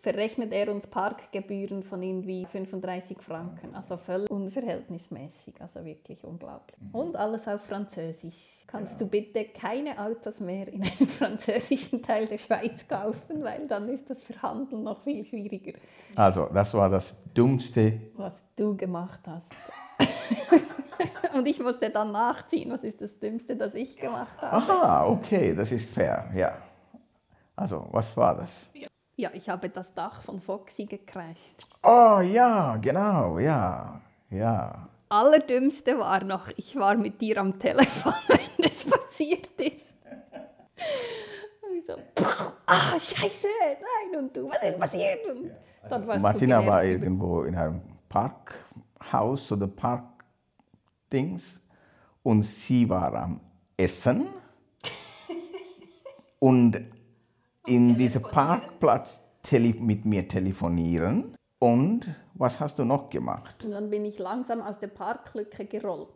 verrechnet 0.02 0.52
er 0.52 0.72
uns 0.72 0.88
Parkgebühren 0.88 1.84
von 1.84 2.02
irgendwie 2.02 2.46
35 2.46 3.22
Franken. 3.22 3.76
Also 3.76 3.98
völlig 3.98 4.30
unverhältnismäßig, 4.30 5.62
also 5.62 5.86
wirklich 5.86 6.24
unglaublich. 6.24 6.78
Und 6.92 7.16
alles 7.16 7.48
auf 7.48 7.62
Französisch. 7.62 8.36
Kannst 8.68 9.00
du 9.02 9.06
bitte 9.06 9.46
keine 9.46 10.00
Autos 10.00 10.40
mehr 10.40 10.68
in 10.70 10.82
einem 10.82 11.08
französischen 11.08 12.02
Teil 12.02 12.26
der 12.26 12.38
Schweiz 12.38 12.88
kaufen, 12.88 13.44
weil 13.44 13.68
dann 13.68 13.90
ist 13.90 14.10
das 14.10 14.24
Verhandeln 14.24 14.84
noch 14.84 15.02
viel 15.02 15.24
schwieriger, 15.26 15.74
Also, 16.16 16.48
das 16.54 16.74
war 16.74 16.90
das 16.90 17.14
Dummste. 17.34 18.00
was 18.16 18.44
du 18.56 18.76
gemacht 18.76 19.20
hast. 19.28 19.48
Und 21.34 21.48
ich 21.48 21.60
musste 21.62 21.90
dann 21.90 22.12
nachziehen, 22.12 22.72
was 22.72 22.84
ist 22.84 23.02
das 23.02 23.18
Dümmste, 23.20 23.56
das 23.56 23.74
ich 23.74 23.98
gemacht 23.98 24.42
habe. 24.42 24.56
Aha, 24.58 25.08
okay, 25.08 25.54
das 25.56 25.72
ist 25.72 25.90
fair, 25.94 26.30
ja. 26.36 26.58
Also, 27.56 27.88
was 27.92 28.16
war 28.18 28.36
das? 28.38 28.70
Ja, 28.74 28.88
ich 29.34 29.50
habe 29.50 29.70
das 29.70 29.94
Dach 29.94 30.22
von 30.24 30.42
Foxy 30.42 30.86
gecrasht. 30.86 31.66
Oh 31.84 32.20
ja, 32.22 32.78
genau, 32.78 33.38
ja, 33.40 34.02
ja. 34.30 34.88
Allerdümmste 35.10 36.00
war 36.00 36.24
noch, 36.24 36.48
ich 36.56 36.76
war 36.76 36.96
mit 36.96 37.20
dir 37.22 37.38
am 37.38 37.60
Telefon, 37.60 38.14
wenn 38.28 38.66
das 38.66 38.86
passiert 38.86 39.50
ist. 39.60 39.86
Und 41.62 41.78
ich 41.78 41.86
so, 41.86 41.94
ah, 42.66 42.94
scheiße, 43.00 43.48
nein, 43.48 44.20
und 44.20 44.36
du, 44.36 44.50
was 44.50 44.64
ist 44.64 44.80
passiert? 44.80 45.20
Und 45.30 45.52
dann 45.90 46.08
warst 46.08 46.22
Martina 46.22 46.66
war 46.66 46.84
irgendwo 46.84 47.44
in 47.44 47.56
einem 47.56 47.82
Parkhaus 48.10 49.52
oder 49.52 49.68
Parkdings 49.68 51.60
und 52.24 52.44
sie 52.44 52.88
war 52.90 53.14
am 53.14 53.42
Essen 53.78 54.28
und 56.40 56.86
in 57.66 57.98
diesem 57.98 58.22
Parkplatz 58.24 59.24
mit 59.80 60.06
mir 60.06 60.28
telefonieren. 60.28 61.36
Und 61.60 62.08
was 62.34 62.60
hast 62.60 62.80
du 62.80 62.86
noch 62.86 63.10
gemacht? 63.10 63.64
Und 63.64 63.72
dann 63.72 63.90
bin 63.90 64.06
ich 64.06 64.18
langsam 64.18 64.62
aus 64.62 64.80
der 64.80 64.88
Parklücke 64.88 65.66
gerollt. 65.66 66.08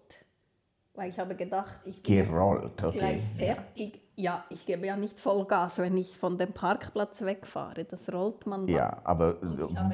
Weil 0.96 1.10
ich 1.10 1.20
habe 1.20 1.36
gedacht, 1.36 1.82
ich 1.86 2.02
bin 2.02 2.26
Gerollt, 2.26 2.82
okay. 2.82 2.98
gleich 2.98 3.22
fertig. 3.38 4.02
Ja, 4.16 4.46
ich 4.50 4.66
gebe 4.66 4.86
ja 4.88 4.96
nicht 4.96 5.20
Vollgas, 5.20 5.78
wenn 5.80 5.98
ich 5.98 6.18
von 6.18 6.38
dem 6.38 6.54
Parkplatz 6.54 7.22
wegfahre. 7.22 7.84
Das 7.84 8.12
rollt 8.12 8.48
man 8.48 8.66
dann. 8.66 8.76
Ja, 8.76 9.02
aber 9.04 9.36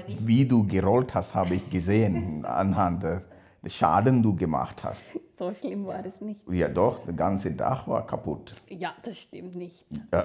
nicht- 0.07 0.27
wie 0.27 0.45
du 0.47 0.67
gerollt 0.67 1.15
hast, 1.15 1.33
habe 1.33 1.55
ich 1.55 1.69
gesehen 1.71 2.45
anhand 2.45 3.03
der 3.03 3.23
des 3.63 3.75
Schaden 3.75 4.23
du 4.23 4.35
gemacht 4.35 4.83
hast. 4.83 5.03
So 5.37 5.53
schlimm 5.53 5.85
war 5.85 6.03
es 6.05 6.19
nicht. 6.21 6.39
Ja 6.49 6.67
doch, 6.67 7.05
das 7.05 7.15
ganze 7.15 7.51
Dach 7.51 7.87
war 7.87 8.05
kaputt. 8.05 8.53
Ja, 8.69 8.93
das 9.03 9.17
stimmt 9.17 9.55
nicht. 9.55 9.85
Äh, 10.11 10.23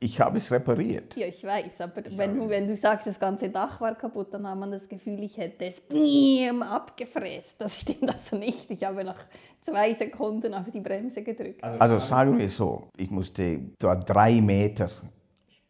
Ich 0.00 0.20
habe 0.20 0.38
es 0.38 0.50
repariert. 0.52 1.16
Ja, 1.16 1.26
ich 1.26 1.42
weiß, 1.42 1.80
aber 1.80 2.02
wenn, 2.16 2.36
du- 2.38 2.48
wenn 2.48 2.68
du 2.68 2.76
sagst, 2.76 3.06
das 3.08 3.18
ganze 3.18 3.48
Dach 3.48 3.80
war 3.80 3.94
kaputt, 3.96 4.32
dann 4.32 4.46
hat 4.48 4.56
man 4.56 4.70
das 4.70 4.88
Gefühl, 4.88 5.22
ich 5.24 5.36
hätte 5.36 5.64
es 5.64 5.82
abgefräst. 6.62 7.56
Das 7.58 7.80
stimmt 7.80 8.08
also 8.12 8.36
nicht. 8.36 8.70
Ich 8.70 8.84
habe 8.84 9.02
nach 9.04 9.18
zwei 9.62 9.94
Sekunden 9.94 10.54
auf 10.54 10.70
die 10.72 10.80
Bremse 10.80 11.22
gedrückt. 11.22 11.62
Also 11.64 11.98
sagen 11.98 12.38
wir 12.38 12.48
so, 12.48 12.88
ich 12.96 13.10
musste 13.10 13.60
so 13.80 13.92
drei 14.06 14.40
Meter 14.40 14.90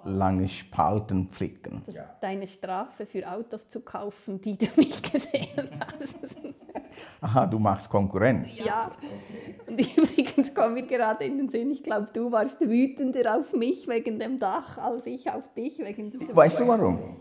lange 0.04 0.48
Spalten 0.48 1.28
flicken. 1.28 1.82
Das 1.86 1.94
ist 1.94 2.04
deine 2.20 2.46
Strafe 2.46 3.06
für 3.06 3.30
Autos 3.30 3.68
zu 3.68 3.80
kaufen, 3.80 4.40
die 4.40 4.56
du 4.56 4.66
nicht 4.76 5.12
gesehen 5.12 5.70
hast. 5.80 6.18
Aha, 7.20 7.46
du 7.46 7.58
machst 7.58 7.88
Konkurrenz. 7.90 8.58
Ja. 8.58 8.92
Und 9.66 9.80
übrigens 9.80 10.54
kommt 10.54 10.74
mir 10.74 10.86
gerade 10.86 11.24
in 11.24 11.38
den 11.38 11.48
Sinn, 11.48 11.70
ich 11.70 11.82
glaube, 11.82 12.08
du 12.12 12.30
warst 12.30 12.60
wütender 12.60 13.38
auf 13.38 13.52
mich 13.52 13.88
wegen 13.88 14.18
dem 14.18 14.38
Dach, 14.38 14.78
als 14.78 15.06
ich 15.06 15.30
auf 15.30 15.52
dich 15.54 15.78
wegen 15.78 16.10
diesem 16.10 16.34
Weißt 16.34 16.60
du 16.60 16.68
warum? 16.68 17.16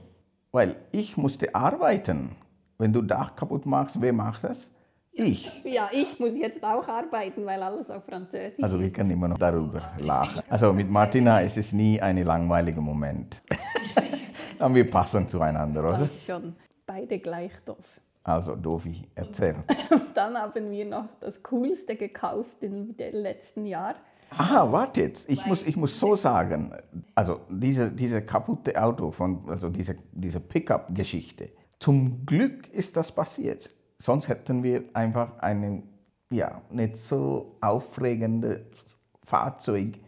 Weil 0.52 0.76
ich 0.92 1.18
musste 1.18 1.54
arbeiten. 1.54 2.36
Wenn 2.78 2.94
du 2.94 3.02
Dach 3.02 3.36
kaputt 3.36 3.66
machst, 3.66 4.00
wer 4.00 4.13
macht 4.13 4.44
das? 4.44 4.70
Ich. 5.18 5.52
Ja, 5.64 5.90
ich 5.92 6.20
muss 6.20 6.38
jetzt 6.38 6.64
auch 6.64 6.88
arbeiten, 6.88 7.46
weil 7.46 7.62
alles 7.64 7.90
auf 7.90 8.04
Französisch 8.06 8.64
Also 8.64 8.80
wir 8.80 8.88
ist. 8.88 8.96
können 8.96 9.10
immer 9.12 9.28
noch 9.28 9.40
darüber 9.40 9.82
lachen. 9.98 10.44
Also 10.48 10.72
mit 10.74 10.90
Martina 10.90 11.40
ist 11.40 11.58
es 11.58 11.74
nie 11.74 12.00
ein 12.00 12.22
langweiliger 12.24 12.82
Moment. 12.82 13.42
Aber 14.60 14.76
wir 14.76 14.90
passen 14.90 15.28
zueinander, 15.28 15.82
oder? 15.82 16.10
Schon 16.26 16.56
beide 16.86 17.18
gleich 17.20 17.52
doof. 17.66 18.00
Also 18.24 18.56
Dovi, 18.56 19.08
erzähl. 19.16 19.56
Und 19.90 20.04
dann 20.14 20.36
haben 20.38 20.70
wir 20.70 20.86
noch 20.86 21.06
das 21.20 21.42
Coolste 21.44 21.96
gekauft 21.96 22.62
im 22.62 22.94
letzten 22.98 23.66
Jahr. 23.66 23.96
Aha, 24.30 24.72
warte 24.72 25.02
jetzt. 25.02 25.30
Ich 25.30 25.46
muss, 25.46 25.64
ich 25.64 25.78
muss 25.78 25.98
so 26.00 26.16
sagen, 26.16 26.74
also 27.16 27.40
diese, 27.50 27.92
diese 27.92 28.22
kaputte 28.22 28.80
Auto, 28.82 29.12
von, 29.12 29.50
also 29.50 29.70
diese, 29.70 29.96
diese 30.12 30.42
Pickup-Geschichte, 30.42 31.50
zum 31.80 32.26
Glück 32.26 32.68
ist 32.74 32.98
das 32.98 33.12
passiert. 33.12 33.70
Sonst 34.00 34.28
hätten 34.28 34.64
wir 34.64 34.84
einfach 34.94 35.38
ein 35.40 35.84
ja, 36.30 36.62
nicht 36.70 36.98
so 36.98 37.58
aufregendes 37.62 39.00
Fahrzeug, 39.24 40.00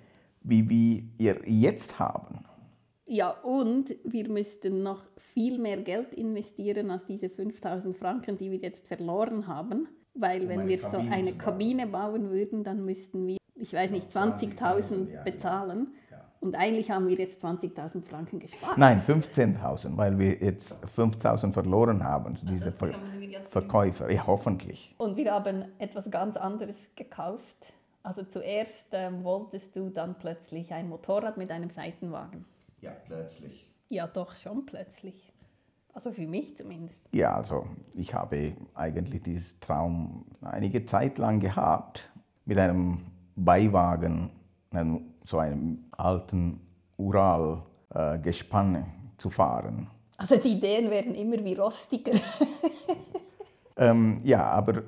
wie 0.41 0.69
wir 0.69 1.39
jetzt 1.45 1.99
haben. 1.99 2.45
Ja, 3.05 3.31
und 3.31 3.95
wir 4.03 4.29
müssten 4.29 4.83
noch 4.83 5.03
viel 5.33 5.57
mehr 5.57 5.77
Geld 5.77 6.13
investieren 6.13 6.91
als 6.91 7.05
diese 7.05 7.29
5000 7.29 7.95
Franken, 7.95 8.37
die 8.37 8.51
wir 8.51 8.59
jetzt 8.59 8.87
verloren 8.87 9.47
haben. 9.47 9.87
Weil 10.13 10.47
wenn 10.47 10.61
eine 10.61 10.69
wir 10.69 10.77
so 10.79 10.89
Kabine 10.89 11.11
eine 11.11 11.23
zu 11.25 11.31
bauen. 11.31 11.37
Kabine 11.39 11.87
bauen 11.87 12.29
würden, 12.29 12.63
dann 12.63 12.85
müssten 12.85 13.25
wir, 13.25 13.37
ich 13.55 13.73
weiß 13.73 13.91
nicht, 13.91 14.09
20.000 14.09 15.23
bezahlen. 15.23 15.93
Und 16.41 16.55
eigentlich 16.55 16.89
haben 16.89 17.07
wir 17.07 17.17
jetzt 17.17 17.43
20.000 17.43 18.01
Franken 18.01 18.39
gespart. 18.39 18.77
Nein, 18.77 19.01
15.000, 19.05 19.97
weil 19.97 20.17
wir 20.17 20.35
jetzt 20.35 20.73
5.000 20.95 21.51
verloren 21.51 22.03
haben, 22.03 22.37
diese 22.43 22.71
Ver 22.71 22.93
Verkäufer. 23.49 24.09
Ja, 24.11 24.25
hoffentlich. 24.25 24.95
Und 24.97 25.17
wir 25.17 25.33
haben 25.33 25.65
etwas 25.79 26.09
ganz 26.09 26.37
anderes 26.37 26.91
gekauft. 26.95 27.73
Also 28.03 28.23
zuerst 28.23 28.87
ähm, 28.93 29.23
wolltest 29.23 29.75
du 29.75 29.89
dann 29.89 30.15
plötzlich 30.17 30.71
ein 30.73 30.87
Motorrad 30.87 31.37
mit 31.37 31.51
einem 31.51 31.69
Seitenwagen. 31.69 32.45
Ja, 32.79 32.91
plötzlich. 33.05 33.69
Ja, 33.89 34.07
doch 34.07 34.35
schon 34.35 34.65
plötzlich. 34.65 35.33
Also 35.93 36.11
für 36.11 36.27
mich 36.27 36.55
zumindest. 36.55 37.01
Ja, 37.11 37.35
also 37.35 37.67
ich 37.93 38.13
habe 38.13 38.53
eigentlich 38.75 39.23
diesen 39.23 39.59
Traum 39.59 40.25
einige 40.41 40.85
Zeit 40.85 41.17
lang 41.17 41.39
gehabt, 41.39 42.09
mit 42.45 42.57
einem 42.57 42.99
Beiwagen, 43.35 44.29
einem, 44.71 45.08
so 45.25 45.37
einem 45.39 45.85
alten 45.91 46.59
Ural-Gespann 46.97 48.85
zu 49.17 49.29
fahren. 49.29 49.87
Also 50.17 50.35
die 50.35 50.53
Ideen 50.53 50.89
werden 50.89 51.15
immer 51.15 51.43
wie 51.43 51.53
rostiger. 51.53 52.11
Ähm, 53.79 54.19
ja, 54.25 54.43
aber 54.43 54.83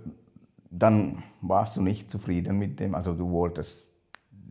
dann 0.69 1.23
warst 1.39 1.77
du 1.77 1.81
nicht 1.81 2.11
zufrieden 2.11 2.59
mit 2.59 2.79
dem, 2.79 2.93
also 2.93 3.13
du 3.13 3.29
wolltest 3.31 3.87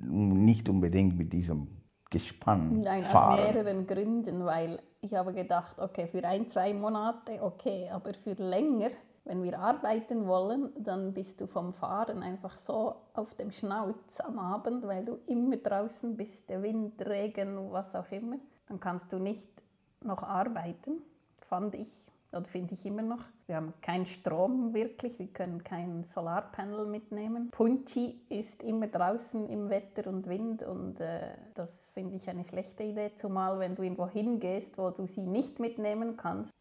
nicht 0.00 0.68
unbedingt 0.68 1.16
mit 1.18 1.32
diesem 1.32 1.68
Gespann 2.08 2.80
Nein, 2.80 3.04
aus 3.04 3.10
fahren. 3.10 3.36
mehreren 3.36 3.86
Gründen, 3.86 4.44
weil 4.46 4.80
ich 5.02 5.12
habe 5.14 5.34
gedacht, 5.34 5.78
okay, 5.78 6.08
für 6.08 6.24
ein, 6.24 6.48
zwei 6.48 6.72
Monate 6.72 7.42
okay, 7.42 7.88
aber 7.92 8.14
für 8.14 8.32
länger, 8.32 8.90
wenn 9.24 9.42
wir 9.42 9.58
arbeiten 9.58 10.26
wollen, 10.26 10.70
dann 10.78 11.12
bist 11.12 11.40
du 11.40 11.46
vom 11.46 11.72
Fahren 11.72 12.22
einfach 12.22 12.58
so 12.58 12.96
auf 13.14 13.34
dem 13.34 13.52
Schnauz 13.52 14.20
am 14.20 14.38
Abend, 14.38 14.86
weil 14.86 15.04
du 15.04 15.18
immer 15.26 15.56
draußen 15.56 16.16
bist, 16.16 16.48
der 16.48 16.62
Wind, 16.62 17.04
Regen, 17.06 17.70
was 17.70 17.94
auch 17.94 18.10
immer. 18.10 18.36
Dann 18.66 18.80
kannst 18.80 19.12
du 19.12 19.18
nicht 19.18 19.62
noch 20.02 20.22
arbeiten, 20.22 21.02
fand 21.40 21.74
ich 21.74 21.88
oder 22.32 22.44
finde 22.44 22.74
ich 22.74 22.86
immer 22.86 23.02
noch. 23.02 23.24
Wir 23.46 23.56
haben 23.56 23.74
keinen 23.82 24.06
Strom 24.06 24.72
wirklich, 24.72 25.18
wir 25.18 25.26
können 25.26 25.64
kein 25.64 26.04
Solarpanel 26.04 26.86
mitnehmen. 26.86 27.50
Punchi 27.50 28.20
ist 28.28 28.62
immer 28.62 28.86
draußen 28.86 29.48
im 29.48 29.68
Wetter 29.68 30.08
und 30.08 30.28
Wind 30.28 30.62
und 30.62 31.00
äh, 31.00 31.34
das 31.54 31.88
finde 31.88 32.16
ich 32.16 32.28
eine 32.28 32.44
schlechte 32.44 32.84
Idee, 32.84 33.12
zumal 33.16 33.58
wenn 33.58 33.74
du 33.74 33.82
irgendwo 33.82 34.06
hingehst, 34.06 34.78
wo 34.78 34.90
du 34.90 35.06
sie 35.06 35.26
nicht 35.26 35.58
mitnehmen 35.58 36.16
kannst, 36.16 36.52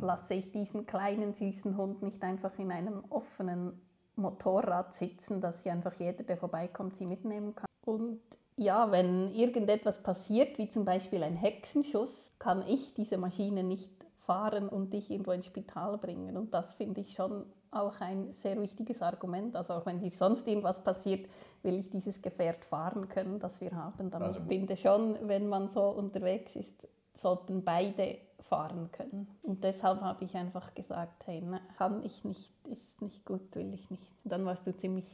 lasse 0.00 0.34
ich 0.34 0.52
diesen 0.52 0.86
kleinen 0.86 1.32
süßen 1.32 1.76
Hund 1.76 2.02
nicht 2.02 2.22
einfach 2.22 2.58
in 2.58 2.70
einem 2.70 3.04
offenen 3.08 3.80
Motorrad 4.16 4.94
sitzen, 4.94 5.40
dass 5.40 5.62
sie 5.62 5.70
einfach 5.70 5.94
jeder, 5.98 6.22
der 6.22 6.36
vorbeikommt, 6.36 6.96
sie 6.96 7.06
mitnehmen 7.06 7.54
kann. 7.54 7.66
Und 7.84 8.20
ja, 8.56 8.90
wenn 8.92 9.34
irgendetwas 9.34 10.02
passiert, 10.02 10.58
wie 10.58 10.68
zum 10.68 10.84
Beispiel 10.84 11.22
ein 11.22 11.36
Hexenschuss, 11.36 12.32
kann 12.38 12.66
ich 12.68 12.94
diese 12.94 13.16
Maschine 13.16 13.64
nicht 13.64 13.90
fahren 14.26 14.68
und 14.68 14.92
dich 14.92 15.10
irgendwo 15.10 15.32
ins 15.32 15.46
Spital 15.46 15.98
bringen. 15.98 16.36
Und 16.36 16.54
das 16.54 16.74
finde 16.74 17.00
ich 17.00 17.14
schon 17.14 17.44
auch 17.70 18.00
ein 18.00 18.32
sehr 18.32 18.60
wichtiges 18.60 19.02
Argument. 19.02 19.56
Also 19.56 19.74
auch 19.74 19.86
wenn 19.86 19.98
dir 19.98 20.10
sonst 20.10 20.46
irgendwas 20.46 20.82
passiert, 20.82 21.28
will 21.62 21.80
ich 21.80 21.90
dieses 21.90 22.22
Gefährt 22.22 22.64
fahren 22.64 23.08
können, 23.08 23.40
das 23.40 23.60
wir 23.60 23.72
haben. 23.72 24.10
Dann 24.10 24.22
Also 24.22 24.40
ich 24.40 24.46
finde 24.46 24.76
schon, 24.76 25.16
wenn 25.22 25.48
man 25.48 25.68
so 25.68 25.82
unterwegs 25.88 26.54
ist, 26.54 26.86
sollten 27.16 27.64
beide 27.64 28.18
fahren 28.48 28.90
können. 28.92 29.28
Und 29.42 29.64
deshalb 29.64 30.00
habe 30.00 30.24
ich 30.24 30.34
einfach 30.36 30.74
gesagt, 30.74 31.26
hey, 31.26 31.40
ne, 31.40 31.60
kann 31.76 32.02
ich 32.04 32.24
nicht, 32.24 32.50
ist 32.70 33.00
nicht 33.02 33.24
gut, 33.24 33.54
will 33.54 33.72
ich 33.74 33.90
nicht. 33.90 34.02
Dann 34.24 34.44
warst 34.44 34.66
du 34.66 34.76
ziemlich 34.76 35.06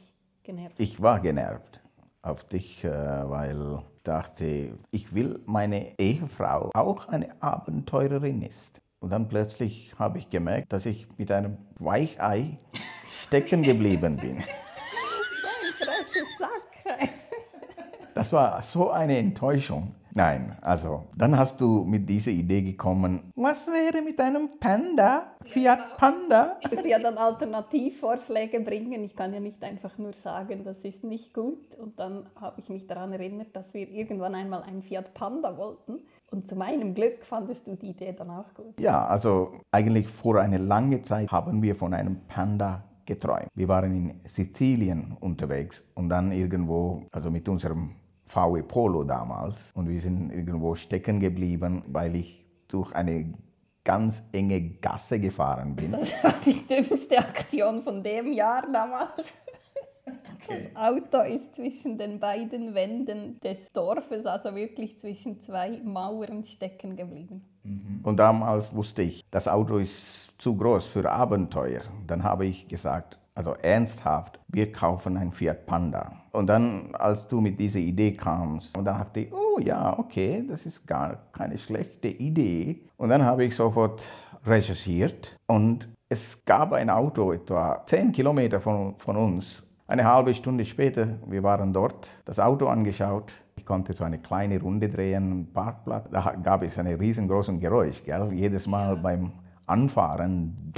genervt. 0.43 0.75
Ich 0.79 1.01
war 1.01 1.19
genervt 1.19 1.79
auf 2.21 2.43
dich, 2.45 2.83
äh, 2.83 2.89
weil 2.89 3.79
ich 3.79 4.03
dachte, 4.03 4.77
ich 4.91 5.13
will 5.13 5.39
meine 5.45 5.97
Ehefrau 5.99 6.71
auch 6.73 7.07
eine 7.07 7.41
Abenteurerin 7.41 8.41
ist. 8.41 8.81
Und 8.99 9.11
dann 9.11 9.27
plötzlich 9.27 9.97
habe 9.97 10.19
ich 10.19 10.29
gemerkt, 10.29 10.71
dass 10.71 10.85
ich 10.85 11.07
mit 11.17 11.31
einem 11.31 11.57
Weichei 11.79 12.59
stecken 13.05 13.63
geblieben 13.63 14.17
bin. 14.17 14.43
Das 18.13 18.33
war 18.33 18.61
so 18.61 18.91
eine 18.91 19.17
Enttäuschung. 19.17 19.95
Nein, 20.13 20.57
also 20.61 21.05
dann 21.15 21.37
hast 21.37 21.59
du 21.61 21.85
mit 21.85 22.07
dieser 22.09 22.31
Idee 22.31 22.61
gekommen, 22.61 23.31
was 23.35 23.67
wäre 23.67 24.01
mit 24.03 24.19
einem 24.19 24.59
Panda, 24.59 25.35
Fiat 25.45 25.97
Panda? 25.97 26.57
Ich 26.61 26.71
muss 26.71 26.85
ja 26.85 26.99
dann 26.99 27.17
Alternativvorschläge 27.17 28.59
bringen. 28.59 29.03
Ich 29.03 29.15
kann 29.15 29.33
ja 29.33 29.39
nicht 29.39 29.63
einfach 29.63 29.97
nur 29.97 30.13
sagen, 30.13 30.63
das 30.63 30.79
ist 30.79 31.03
nicht 31.03 31.33
gut. 31.33 31.75
Und 31.75 31.99
dann 31.99 32.25
habe 32.39 32.59
ich 32.59 32.69
mich 32.69 32.87
daran 32.87 33.13
erinnert, 33.13 33.55
dass 33.55 33.73
wir 33.73 33.89
irgendwann 33.89 34.35
einmal 34.35 34.63
einen 34.63 34.81
Fiat 34.81 35.13
Panda 35.13 35.57
wollten. 35.57 35.99
Und 36.31 36.47
zu 36.47 36.55
meinem 36.55 36.93
Glück 36.93 37.23
fandest 37.25 37.67
du 37.67 37.75
die 37.75 37.89
Idee 37.89 38.13
dann 38.13 38.29
auch 38.29 38.53
gut. 38.53 38.79
Ja, 38.79 39.05
also 39.05 39.53
eigentlich 39.71 40.07
vor 40.07 40.39
einer 40.39 40.59
langen 40.59 41.03
Zeit 41.03 41.31
haben 41.31 41.61
wir 41.61 41.75
von 41.75 41.93
einem 41.93 42.21
Panda 42.27 42.83
geträumt. 43.05 43.47
Wir 43.55 43.67
waren 43.67 43.91
in 43.91 44.21
Sizilien 44.25 45.17
unterwegs 45.19 45.83
und 45.95 46.09
dann 46.09 46.31
irgendwo, 46.31 47.03
also 47.11 47.29
mit 47.29 47.49
unserem 47.49 47.95
VW 48.31 48.61
Polo 48.63 49.03
damals, 49.03 49.71
und 49.73 49.89
wir 49.89 49.99
sind 49.99 50.31
irgendwo 50.31 50.75
stecken 50.75 51.19
geblieben, 51.19 51.83
weil 51.87 52.15
ich 52.15 52.45
durch 52.69 52.93
eine 52.95 53.33
ganz 53.83 54.23
enge 54.31 54.61
Gasse 54.61 55.19
gefahren 55.19 55.75
bin. 55.75 55.91
Das 55.91 56.23
war 56.23 56.33
die 56.45 56.65
dümmste 56.65 57.17
Aktion 57.17 57.83
von 57.83 58.01
dem 58.01 58.31
Jahr 58.31 58.63
damals. 58.71 59.33
Das 60.47 60.75
Auto 60.75 61.21
ist 61.21 61.55
zwischen 61.55 61.97
den 61.97 62.19
beiden 62.19 62.73
Wänden 62.73 63.39
des 63.41 63.71
Dorfes, 63.71 64.25
also 64.25 64.55
wirklich 64.55 64.99
zwischen 64.99 65.39
zwei 65.41 65.81
Mauern 65.83 66.43
stecken 66.43 66.95
geblieben. 66.95 67.45
Und 68.03 68.17
damals 68.17 68.73
wusste 68.73 69.01
ich, 69.01 69.23
das 69.29 69.47
Auto 69.47 69.77
ist 69.77 70.39
zu 70.41 70.55
groß 70.55 70.87
für 70.87 71.09
Abenteuer. 71.09 71.81
Dann 72.07 72.23
habe 72.23 72.45
ich 72.45 72.67
gesagt, 72.67 73.19
also 73.35 73.53
ernsthaft, 73.53 74.39
wir 74.47 74.71
kaufen 74.71 75.17
ein 75.17 75.31
Fiat 75.31 75.65
Panda. 75.65 76.20
Und 76.31 76.47
dann, 76.47 76.95
als 76.95 77.27
du 77.27 77.41
mit 77.41 77.59
dieser 77.59 77.79
Idee 77.79 78.13
kamst, 78.13 78.77
und 78.77 78.85
dann 78.85 78.97
dachte 78.99 79.21
ich, 79.21 79.33
oh 79.33 79.59
ja, 79.59 79.97
okay, 79.99 80.43
das 80.47 80.65
ist 80.65 80.87
gar 80.87 81.17
keine 81.33 81.57
schlechte 81.57 82.07
Idee. 82.07 82.81
Und 82.97 83.09
dann 83.09 83.23
habe 83.23 83.43
ich 83.43 83.55
sofort 83.55 84.01
recherchiert 84.45 85.35
und 85.47 85.89
es 86.09 86.43
gab 86.45 86.73
ein 86.73 86.89
Auto 86.89 87.31
etwa 87.31 87.83
10 87.85 88.11
Kilometer 88.11 88.59
von, 88.59 88.95
von 88.97 89.15
uns. 89.15 89.63
Eine 89.87 90.05
halbe 90.05 90.33
Stunde 90.33 90.65
später, 90.65 91.07
wir 91.27 91.43
waren 91.43 91.73
dort, 91.73 92.09
das 92.25 92.39
Auto 92.39 92.67
angeschaut. 92.67 93.33
Ich 93.55 93.65
konnte 93.65 93.93
so 93.93 94.03
eine 94.03 94.19
kleine 94.19 94.59
Runde 94.59 94.89
drehen, 94.89 95.49
Parkplatz. 95.53 96.09
Da 96.11 96.35
gab 96.41 96.63
es 96.63 96.79
einen 96.79 96.97
riesengroßen 96.97 97.59
Geräusch, 97.59 98.03
gell? 98.03 98.31
jedes 98.33 98.67
Mal 98.67 98.95
beim 98.97 99.33
Anfahren. 99.67 100.71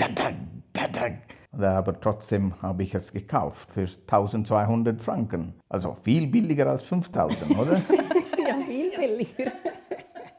Aber 1.52 2.00
trotzdem 2.00 2.60
habe 2.62 2.84
ich 2.84 2.96
es 2.96 3.12
gekauft 3.12 3.72
für 3.72 3.82
1200 3.82 5.00
Franken. 5.02 5.54
Also 5.70 5.96
viel 6.04 6.28
billiger 6.28 6.68
als 6.68 6.84
5000, 6.84 7.52
oder? 7.60 7.74
Ja, 7.74 8.56
viel 8.66 8.92
billiger. 8.96 9.52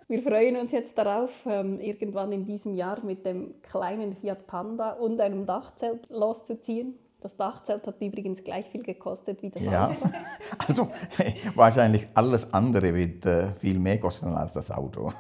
Wir 0.09 0.23
freuen 0.23 0.57
uns 0.57 0.73
jetzt 0.73 0.99
darauf, 0.99 1.31
ähm, 1.47 1.81
irgendwann 1.81 2.31
in 2.33 2.45
diesem 2.45 2.75
Jahr 2.75 3.03
mit 3.05 3.25
dem 3.25 3.55
kleinen 3.63 4.15
Fiat 4.15 4.47
Panda 4.47 4.93
und 4.93 5.21
einem 5.21 5.47
Dachzelt 5.47 6.09
loszuziehen. 6.11 6.99
Das 7.21 7.37
Dachzelt 7.37 7.87
hat 7.87 8.03
übrigens 8.03 8.45
gleich 8.45 8.69
viel 8.69 8.83
gekostet 8.83 9.43
wie 9.43 9.49
das 9.49 9.63
ja, 9.63 9.89
Auto. 9.89 10.11
also 10.69 10.89
wahrscheinlich 11.55 12.07
alles 12.15 12.53
andere 12.53 12.95
wird 12.95 13.25
äh, 13.25 13.53
viel 13.55 13.79
mehr 13.79 13.99
kosten 13.99 14.35
als 14.35 14.53
das 14.53 14.71
Auto. 14.71 15.13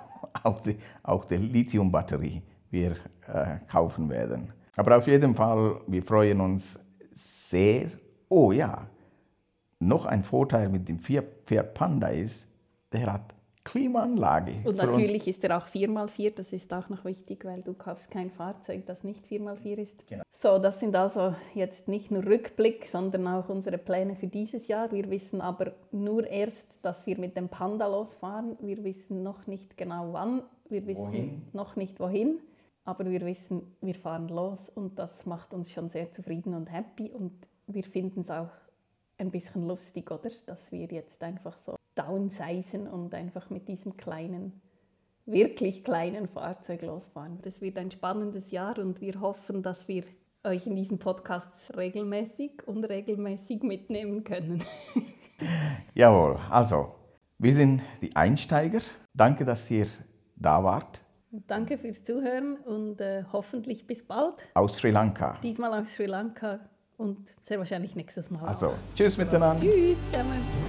Auch 0.42 0.60
die, 0.60 0.76
auch 1.02 1.24
die 1.24 1.36
Lithiumbatterie 1.36 2.42
wir 2.70 2.92
äh, 3.26 3.58
kaufen 3.70 4.10
werden. 4.10 4.52
Aber 4.76 4.98
auf 4.98 5.06
jeden 5.06 5.34
Fall, 5.34 5.80
wir 5.86 6.02
freuen 6.02 6.40
uns 6.40 6.78
sehr. 7.12 7.86
Oh 8.28 8.52
ja, 8.52 8.86
noch 9.78 10.06
ein 10.06 10.24
Vorteil 10.24 10.68
mit 10.68 10.88
dem 10.88 10.98
Fiat, 10.98 11.74
Panda 11.74 12.08
ist, 12.08 12.46
der 12.92 13.12
hat 13.12 13.34
Klimaanlage. 13.64 14.52
Und 14.64 14.66
uns- 14.68 14.78
natürlich 14.78 15.26
ist 15.26 15.42
er 15.44 15.56
auch 15.56 15.66
4x4, 15.66 16.34
das 16.34 16.52
ist 16.52 16.72
auch 16.72 16.88
noch 16.90 17.04
wichtig, 17.04 17.44
weil 17.44 17.62
du 17.62 17.72
kaufst 17.72 18.10
kein 18.10 18.30
Fahrzeug, 18.30 18.84
das 18.86 19.04
nicht 19.04 19.24
4x4 19.26 19.78
ist. 19.78 20.06
Genau. 20.06 20.22
So, 20.32 20.58
das 20.58 20.80
sind 20.80 20.94
also 20.96 21.34
jetzt 21.54 21.88
nicht 21.88 22.10
nur 22.10 22.26
Rückblick, 22.26 22.86
sondern 22.86 23.26
auch 23.26 23.48
unsere 23.48 23.78
Pläne 23.78 24.16
für 24.16 24.26
dieses 24.26 24.68
Jahr. 24.68 24.92
Wir 24.92 25.08
wissen 25.10 25.40
aber 25.40 25.72
nur 25.92 26.26
erst, 26.26 26.84
dass 26.84 27.06
wir 27.06 27.18
mit 27.18 27.36
dem 27.36 27.48
Panda 27.48 27.86
losfahren. 27.86 28.56
Wir 28.60 28.84
wissen 28.84 29.22
noch 29.22 29.46
nicht 29.46 29.78
genau 29.78 30.12
wann, 30.12 30.42
wir 30.68 30.86
wissen 30.86 31.06
Wohin? 31.06 31.42
noch 31.54 31.76
nicht 31.76 32.00
wohin, 32.00 32.40
aber 32.84 33.10
wir 33.10 33.22
wissen, 33.22 33.76
wir 33.80 33.94
fahren 33.94 34.28
los 34.28 34.68
und 34.68 34.98
das 34.98 35.26
macht 35.26 35.54
uns 35.54 35.72
schon 35.72 35.88
sehr 35.88 36.10
zufrieden 36.12 36.54
und 36.54 36.70
happy 36.70 37.10
und 37.10 37.32
wir 37.66 37.84
finden 37.84 38.20
es 38.20 38.30
auch 38.30 38.50
ein 39.18 39.30
bisschen 39.30 39.66
lustig, 39.66 40.10
oder? 40.10 40.30
Dass 40.46 40.70
wir 40.70 40.86
jetzt 40.86 41.22
einfach 41.22 41.56
so 41.58 41.76
downsizen 41.94 42.86
und 42.86 43.14
einfach 43.14 43.48
mit 43.50 43.68
diesem 43.68 43.96
kleinen, 43.96 44.60
wirklich 45.24 45.84
kleinen 45.84 46.28
Fahrzeug 46.28 46.82
losfahren. 46.82 47.38
Das 47.42 47.60
wird 47.60 47.78
ein 47.78 47.90
spannendes 47.90 48.50
Jahr 48.50 48.78
und 48.78 49.00
wir 49.00 49.20
hoffen, 49.20 49.62
dass 49.62 49.88
wir 49.88 50.04
euch 50.42 50.66
in 50.66 50.76
diesen 50.76 50.98
Podcasts 50.98 51.74
regelmäßig 51.76 52.66
und 52.66 52.84
regelmäßig 52.84 53.62
mitnehmen 53.62 54.24
können. 54.24 54.62
Jawohl, 55.94 56.36
also 56.50 56.94
Wir 57.38 57.52
sind 57.54 57.82
die 58.00 58.14
Einsteiger. 58.14 58.80
Danke, 59.12 59.44
dass 59.44 59.70
ihr 59.70 59.86
da 60.36 60.62
wart. 60.62 61.03
Danke 61.46 61.78
fürs 61.78 62.04
Zuhören 62.04 62.56
und 62.56 63.00
äh, 63.00 63.24
hoffentlich 63.32 63.86
bis 63.86 64.06
bald. 64.06 64.34
Aus 64.54 64.76
Sri 64.76 64.90
Lanka. 64.90 65.36
Diesmal 65.42 65.72
aus 65.80 65.94
Sri 65.94 66.06
Lanka 66.06 66.60
und 66.96 67.34
sehr 67.42 67.58
wahrscheinlich 67.58 67.96
nächstes 67.96 68.30
Mal. 68.30 68.46
Also, 68.46 68.74
tschüss 68.94 69.18
miteinander. 69.18 69.60
Tschüss 69.60 69.96
zusammen. 70.10 70.63